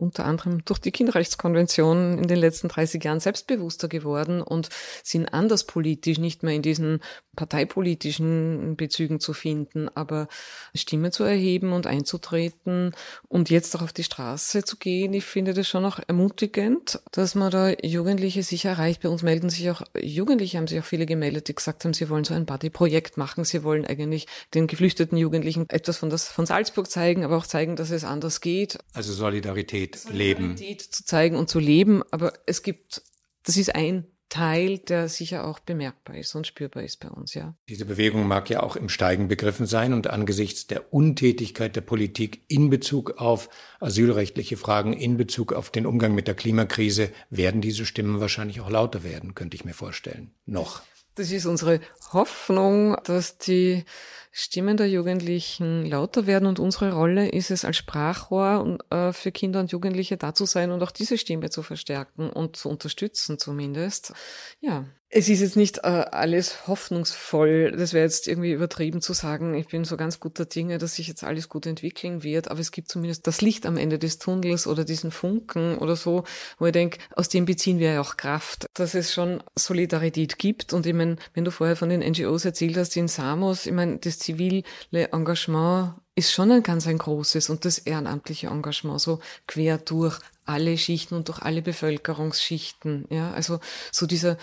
unter 0.00 0.24
anderem 0.24 0.64
durch 0.64 0.78
die 0.78 0.90
Kinderrechtskonvention 0.90 2.18
in 2.18 2.26
den 2.28 2.38
letzten 2.38 2.68
30 2.68 3.02
Jahren 3.02 3.20
selbstbewusster 3.20 3.88
geworden 3.88 4.42
und 4.42 4.68
sind 5.02 5.32
anders 5.32 5.64
politisch, 5.64 6.18
nicht 6.18 6.42
mehr 6.42 6.54
in 6.54 6.62
diesen 6.62 7.00
parteipolitischen 7.36 8.76
Bezügen 8.76 9.20
zu 9.20 9.32
finden, 9.32 9.88
aber 9.94 10.28
Stimme 10.74 11.10
zu 11.10 11.24
erheben 11.24 11.72
und 11.72 11.86
einzutreten 11.86 12.92
und 13.28 13.50
jetzt 13.50 13.76
auch 13.76 13.82
auf 13.82 13.92
die 13.92 14.04
Straße 14.04 14.64
zu 14.64 14.76
gehen, 14.76 15.14
ich 15.14 15.24
finde 15.24 15.54
das 15.54 15.68
schon 15.68 15.84
auch 15.84 16.00
ermutigend, 16.06 17.00
dass 17.12 17.34
man 17.34 17.50
da 17.50 17.70
Jugendliche 17.82 18.42
sicher 18.42 18.70
erreicht. 18.70 19.02
Bei 19.02 19.08
uns 19.08 19.22
melden 19.22 19.48
sich 19.48 19.70
auch 19.70 19.82
Jugendliche, 19.98 20.58
haben 20.58 20.66
sich 20.66 20.80
auch 20.80 20.84
viele 20.84 21.06
gemeldet, 21.06 21.48
die 21.48 21.54
gesagt 21.54 21.84
haben, 21.84 21.94
sie 21.94 22.10
wollen 22.10 22.24
so 22.24 22.34
ein 22.34 22.46
Buddy-Projekt 22.46 23.16
machen, 23.16 23.44
sie 23.44 23.64
wollen 23.64 23.86
eigentlich 23.86 24.26
den 24.54 24.66
geflüchteten 24.66 25.16
Jugendlichen 25.16 25.68
etwas 25.70 25.96
von, 25.96 26.10
das, 26.10 26.28
von 26.28 26.46
Salzburg 26.46 26.90
zeigen, 26.90 27.24
aber 27.24 27.36
auch 27.36 27.46
zeigen, 27.46 27.76
dass 27.76 27.90
es 27.90 28.04
anders 28.04 28.40
geht. 28.40 28.78
Also 28.92 29.12
Solidarität, 29.12 29.89
Solidarität 29.96 30.38
leben. 30.38 30.56
Solidarität 30.56 30.82
zu 30.82 31.04
zeigen 31.04 31.36
und 31.36 31.48
zu 31.48 31.58
leben, 31.58 32.02
aber 32.10 32.32
es 32.46 32.62
gibt, 32.62 33.02
das 33.44 33.56
ist 33.56 33.74
ein 33.74 34.06
Teil, 34.30 34.78
der 34.78 35.08
sicher 35.08 35.44
auch 35.44 35.58
bemerkbar 35.58 36.16
ist 36.16 36.34
und 36.36 36.46
spürbar 36.46 36.84
ist 36.84 37.00
bei 37.00 37.08
uns, 37.08 37.34
ja. 37.34 37.56
Diese 37.68 37.84
Bewegung 37.84 38.26
mag 38.28 38.48
ja 38.48 38.62
auch 38.62 38.76
im 38.76 38.88
Steigen 38.88 39.26
begriffen 39.26 39.66
sein 39.66 39.92
und 39.92 40.06
angesichts 40.06 40.68
der 40.68 40.94
Untätigkeit 40.94 41.74
der 41.74 41.80
Politik 41.80 42.44
in 42.46 42.70
Bezug 42.70 43.18
auf 43.18 43.50
asylrechtliche 43.80 44.56
Fragen, 44.56 44.92
in 44.92 45.16
Bezug 45.16 45.52
auf 45.52 45.70
den 45.70 45.84
Umgang 45.84 46.14
mit 46.14 46.28
der 46.28 46.36
Klimakrise, 46.36 47.10
werden 47.28 47.60
diese 47.60 47.84
Stimmen 47.84 48.20
wahrscheinlich 48.20 48.60
auch 48.60 48.70
lauter 48.70 49.02
werden, 49.02 49.34
könnte 49.34 49.56
ich 49.56 49.64
mir 49.64 49.74
vorstellen. 49.74 50.30
Noch. 50.46 50.82
Das 51.16 51.32
ist 51.32 51.44
unsere 51.44 51.80
Hoffnung, 52.12 52.96
dass 53.04 53.36
die 53.36 53.84
Stimmen 54.32 54.76
der 54.76 54.88
Jugendlichen 54.88 55.84
lauter 55.86 56.26
werden 56.26 56.46
und 56.46 56.58
unsere 56.60 56.92
Rolle 56.92 57.28
ist 57.28 57.50
es 57.50 57.64
als 57.64 57.76
Sprachrohr 57.76 58.78
äh, 58.90 59.12
für 59.12 59.32
Kinder 59.32 59.60
und 59.60 59.72
Jugendliche 59.72 60.16
da 60.16 60.34
zu 60.34 60.46
sein 60.46 60.70
und 60.70 60.82
auch 60.82 60.92
diese 60.92 61.18
Stimme 61.18 61.50
zu 61.50 61.62
verstärken 61.62 62.30
und 62.30 62.56
zu 62.56 62.68
unterstützen 62.68 63.38
zumindest. 63.38 64.12
Ja, 64.60 64.84
es 65.12 65.28
ist 65.28 65.40
jetzt 65.40 65.56
nicht 65.56 65.78
äh, 65.78 65.88
alles 65.88 66.68
hoffnungsvoll. 66.68 67.72
Das 67.76 67.92
wäre 67.92 68.04
jetzt 68.04 68.28
irgendwie 68.28 68.52
übertrieben 68.52 69.02
zu 69.02 69.12
sagen, 69.12 69.54
ich 69.54 69.66
bin 69.66 69.84
so 69.84 69.96
ganz 69.96 70.20
guter 70.20 70.44
Dinge, 70.44 70.78
dass 70.78 70.94
sich 70.94 71.08
jetzt 71.08 71.24
alles 71.24 71.48
gut 71.48 71.66
entwickeln 71.66 72.22
wird. 72.22 72.48
Aber 72.48 72.60
es 72.60 72.70
gibt 72.70 72.88
zumindest 72.88 73.26
das 73.26 73.40
Licht 73.40 73.66
am 73.66 73.76
Ende 73.76 73.98
des 73.98 74.20
Tunnels 74.20 74.68
oder 74.68 74.84
diesen 74.84 75.10
Funken 75.10 75.78
oder 75.78 75.96
so, 75.96 76.22
wo 76.60 76.66
ich 76.66 76.72
denke, 76.72 76.98
aus 77.16 77.28
dem 77.28 77.44
beziehen 77.44 77.80
wir 77.80 77.94
ja 77.94 78.00
auch 78.00 78.16
Kraft, 78.16 78.66
dass 78.74 78.94
es 78.94 79.12
schon 79.12 79.42
Solidarität 79.56 80.38
gibt. 80.38 80.72
Und 80.72 80.86
ich 80.86 80.94
meine, 80.94 81.16
wenn 81.34 81.44
du 81.44 81.50
vorher 81.50 81.74
von 81.74 81.88
den 81.88 82.08
NGOs 82.08 82.44
erzählt 82.44 82.76
hast 82.76 82.96
in 82.96 83.08
Samos, 83.08 83.66
ich 83.66 83.72
meine, 83.72 83.98
das 83.98 84.19
zivile 84.20 84.62
Engagement 84.92 85.94
ist 86.14 86.32
schon 86.32 86.52
ein 86.52 86.62
ganz 86.62 86.86
ein 86.86 86.98
großes 86.98 87.50
und 87.50 87.64
das 87.64 87.78
ehrenamtliche 87.78 88.48
Engagement 88.48 89.00
so 89.00 89.20
quer 89.46 89.78
durch 89.78 90.18
alle 90.44 90.76
Schichten 90.76 91.14
und 91.14 91.28
durch 91.28 91.40
alle 91.40 91.62
Bevölkerungsschichten. 91.62 93.06
Ja, 93.08 93.32
also 93.32 93.60
so 93.92 94.06
dieser 94.06 94.36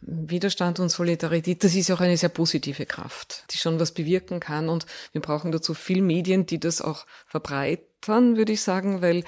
Widerstand 0.00 0.80
und 0.80 0.88
Solidarität, 0.88 1.62
das 1.62 1.74
ist 1.74 1.90
auch 1.90 2.00
eine 2.00 2.16
sehr 2.16 2.30
positive 2.30 2.86
Kraft, 2.86 3.44
die 3.50 3.58
schon 3.58 3.78
was 3.78 3.92
bewirken 3.92 4.40
kann 4.40 4.68
und 4.68 4.86
wir 5.12 5.20
brauchen 5.20 5.52
dazu 5.52 5.74
viel 5.74 6.02
Medien, 6.02 6.46
die 6.46 6.58
das 6.58 6.80
auch 6.80 7.06
verbreitern, 7.26 8.36
würde 8.36 8.52
ich 8.52 8.62
sagen, 8.62 9.02
weil 9.02 9.24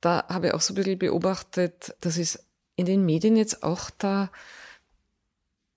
da 0.00 0.24
habe 0.28 0.48
ich 0.48 0.54
auch 0.54 0.60
so 0.60 0.72
ein 0.72 0.76
bisschen 0.76 0.98
beobachtet, 0.98 1.94
dass 2.00 2.16
es 2.16 2.44
in 2.76 2.86
den 2.86 3.04
Medien 3.04 3.36
jetzt 3.36 3.62
auch 3.62 3.90
da 3.98 4.30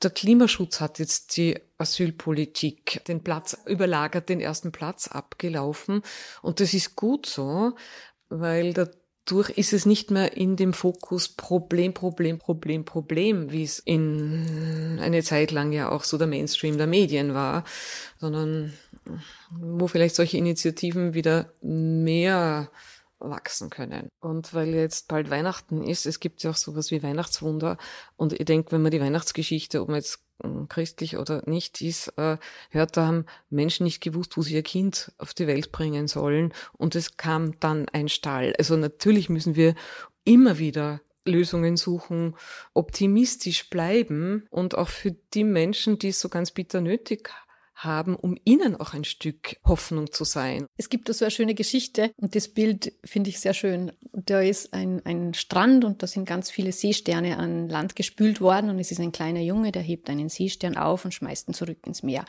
der 0.03 0.11
Klimaschutz 0.11 0.79
hat 0.79 0.99
jetzt 0.99 1.37
die 1.37 1.59
Asylpolitik 1.77 3.03
den 3.07 3.23
Platz 3.23 3.57
überlagert, 3.65 4.29
den 4.29 4.39
ersten 4.39 4.71
Platz 4.71 5.07
abgelaufen. 5.07 6.01
Und 6.41 6.59
das 6.59 6.73
ist 6.73 6.95
gut 6.95 7.25
so, 7.25 7.75
weil 8.29 8.73
dadurch 8.73 9.49
ist 9.51 9.73
es 9.73 9.85
nicht 9.85 10.11
mehr 10.11 10.35
in 10.35 10.55
dem 10.55 10.73
Fokus 10.73 11.29
Problem, 11.29 11.93
Problem, 11.93 12.39
Problem, 12.39 12.85
Problem, 12.85 13.51
wie 13.51 13.63
es 13.63 13.79
in 13.79 14.99
eine 15.01 15.23
Zeit 15.23 15.51
lang 15.51 15.71
ja 15.71 15.89
auch 15.89 16.03
so 16.03 16.17
der 16.17 16.27
Mainstream 16.27 16.77
der 16.77 16.87
Medien 16.87 17.33
war, 17.33 17.63
sondern 18.19 18.73
wo 19.51 19.87
vielleicht 19.87 20.15
solche 20.15 20.37
Initiativen 20.37 21.13
wieder 21.13 21.53
mehr 21.61 22.69
wachsen 23.29 23.69
können. 23.69 24.09
Und 24.19 24.53
weil 24.53 24.69
jetzt 24.69 25.07
bald 25.07 25.29
Weihnachten 25.29 25.83
ist, 25.83 26.05
es 26.05 26.19
gibt 26.19 26.43
ja 26.43 26.51
auch 26.51 26.55
sowas 26.55 26.91
wie 26.91 27.03
Weihnachtswunder. 27.03 27.77
Und 28.15 28.33
ich 28.33 28.45
denke, 28.45 28.71
wenn 28.71 28.81
man 28.81 28.91
die 28.91 29.01
Weihnachtsgeschichte, 29.01 29.81
ob 29.81 29.87
man 29.87 29.97
jetzt 29.97 30.19
hm, 30.43 30.67
christlich 30.67 31.17
oder 31.17 31.41
nicht 31.45 31.81
ist, 31.81 32.09
äh, 32.17 32.37
hört, 32.69 32.97
da 32.97 33.07
haben 33.07 33.25
Menschen 33.49 33.85
nicht 33.85 34.01
gewusst, 34.01 34.37
wo 34.37 34.41
sie 34.41 34.55
ihr 34.55 34.63
Kind 34.63 35.11
auf 35.17 35.33
die 35.33 35.47
Welt 35.47 35.71
bringen 35.71 36.07
sollen. 36.07 36.53
Und 36.73 36.95
es 36.95 37.17
kam 37.17 37.59
dann 37.59 37.87
ein 37.89 38.09
Stall. 38.09 38.53
Also 38.57 38.77
natürlich 38.77 39.29
müssen 39.29 39.55
wir 39.55 39.75
immer 40.25 40.57
wieder 40.57 41.01
Lösungen 41.25 41.77
suchen, 41.77 42.35
optimistisch 42.73 43.69
bleiben 43.69 44.45
und 44.49 44.75
auch 44.75 44.89
für 44.89 45.11
die 45.33 45.45
Menschen, 45.45 45.97
die 45.97 46.09
es 46.09 46.19
so 46.19 46.27
ganz 46.27 46.51
bitter 46.51 46.81
nötig 46.81 47.29
haben 47.29 47.42
haben, 47.83 48.15
um 48.15 48.37
ihnen 48.43 48.75
auch 48.75 48.93
ein 48.93 49.03
Stück 49.03 49.57
Hoffnung 49.65 50.11
zu 50.11 50.23
sein. 50.23 50.65
Es 50.77 50.89
gibt 50.89 51.09
da 51.09 51.13
so 51.13 51.25
eine 51.25 51.31
schöne 51.31 51.55
Geschichte 51.55 52.11
und 52.17 52.35
das 52.35 52.47
Bild 52.47 52.93
finde 53.03 53.29
ich 53.29 53.39
sehr 53.39 53.53
schön. 53.53 53.91
Da 54.11 54.41
ist 54.41 54.73
ein, 54.73 55.05
ein 55.05 55.33
Strand 55.33 55.85
und 55.85 56.03
da 56.03 56.07
sind 56.07 56.25
ganz 56.25 56.49
viele 56.51 56.71
Seesterne 56.71 57.37
an 57.37 57.69
Land 57.69 57.95
gespült 57.95 58.41
worden 58.41 58.69
und 58.69 58.79
es 58.79 58.91
ist 58.91 58.99
ein 58.99 59.11
kleiner 59.11 59.41
Junge, 59.41 59.71
der 59.71 59.81
hebt 59.81 60.09
einen 60.09 60.29
Seestern 60.29 60.77
auf 60.77 61.05
und 61.05 61.13
schmeißt 61.13 61.49
ihn 61.49 61.53
zurück 61.53 61.85
ins 61.85 62.03
Meer. 62.03 62.25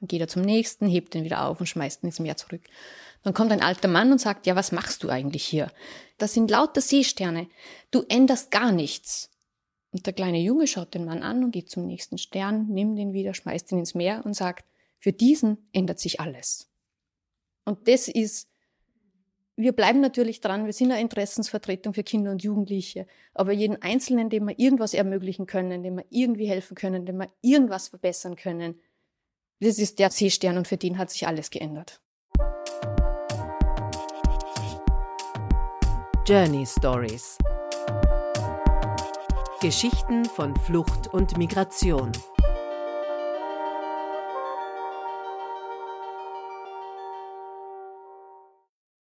Dann 0.00 0.08
geht 0.08 0.20
er 0.20 0.28
zum 0.28 0.42
nächsten, 0.42 0.86
hebt 0.86 1.14
ihn 1.14 1.24
wieder 1.24 1.46
auf 1.46 1.60
und 1.60 1.66
schmeißt 1.66 2.02
ihn 2.02 2.08
ins 2.08 2.20
Meer 2.20 2.36
zurück. 2.36 2.62
Dann 3.22 3.34
kommt 3.34 3.52
ein 3.52 3.62
alter 3.62 3.88
Mann 3.88 4.12
und 4.12 4.20
sagt, 4.20 4.46
ja, 4.46 4.54
was 4.56 4.72
machst 4.72 5.02
du 5.02 5.08
eigentlich 5.08 5.44
hier? 5.44 5.70
Das 6.18 6.34
sind 6.34 6.50
lauter 6.50 6.80
Seesterne. 6.80 7.48
Du 7.90 8.04
änderst 8.08 8.50
gar 8.50 8.72
nichts. 8.72 9.30
Und 9.90 10.06
der 10.06 10.12
kleine 10.12 10.38
Junge 10.38 10.66
schaut 10.66 10.94
den 10.94 11.04
Mann 11.04 11.22
an 11.22 11.42
und 11.42 11.50
geht 11.50 11.70
zum 11.70 11.86
nächsten 11.86 12.18
Stern, 12.18 12.66
nimmt 12.68 12.98
ihn 12.98 13.12
wieder, 13.12 13.34
schmeißt 13.34 13.72
ihn 13.72 13.78
ins 13.78 13.94
Meer 13.94 14.22
und 14.24 14.34
sagt, 14.34 14.64
für 14.98 15.12
diesen 15.12 15.68
ändert 15.72 16.00
sich 16.00 16.20
alles. 16.20 16.68
Und 17.64 17.88
das 17.88 18.08
ist, 18.08 18.48
wir 19.56 19.72
bleiben 19.72 20.00
natürlich 20.00 20.40
dran, 20.40 20.66
wir 20.66 20.72
sind 20.72 20.90
eine 20.92 21.00
Interessensvertretung 21.00 21.94
für 21.94 22.02
Kinder 22.02 22.30
und 22.30 22.42
Jugendliche, 22.42 23.06
aber 23.34 23.52
jeden 23.52 23.80
Einzelnen, 23.82 24.30
dem 24.30 24.46
wir 24.46 24.58
irgendwas 24.58 24.94
ermöglichen 24.94 25.46
können, 25.46 25.82
dem 25.82 25.96
wir 25.96 26.04
irgendwie 26.10 26.48
helfen 26.48 26.74
können, 26.74 27.06
dem 27.06 27.18
wir 27.18 27.30
irgendwas 27.42 27.88
verbessern 27.88 28.36
können, 28.36 28.80
das 29.60 29.78
ist 29.78 29.98
der 29.98 30.10
Seestern 30.10 30.56
und 30.56 30.68
für 30.68 30.76
den 30.76 30.98
hat 30.98 31.10
sich 31.10 31.26
alles 31.26 31.50
geändert. 31.50 32.00
Journey 36.26 36.66
Stories 36.66 37.38
Geschichten 39.60 40.24
von 40.24 40.54
Flucht 40.54 41.08
und 41.08 41.36
Migration 41.36 42.12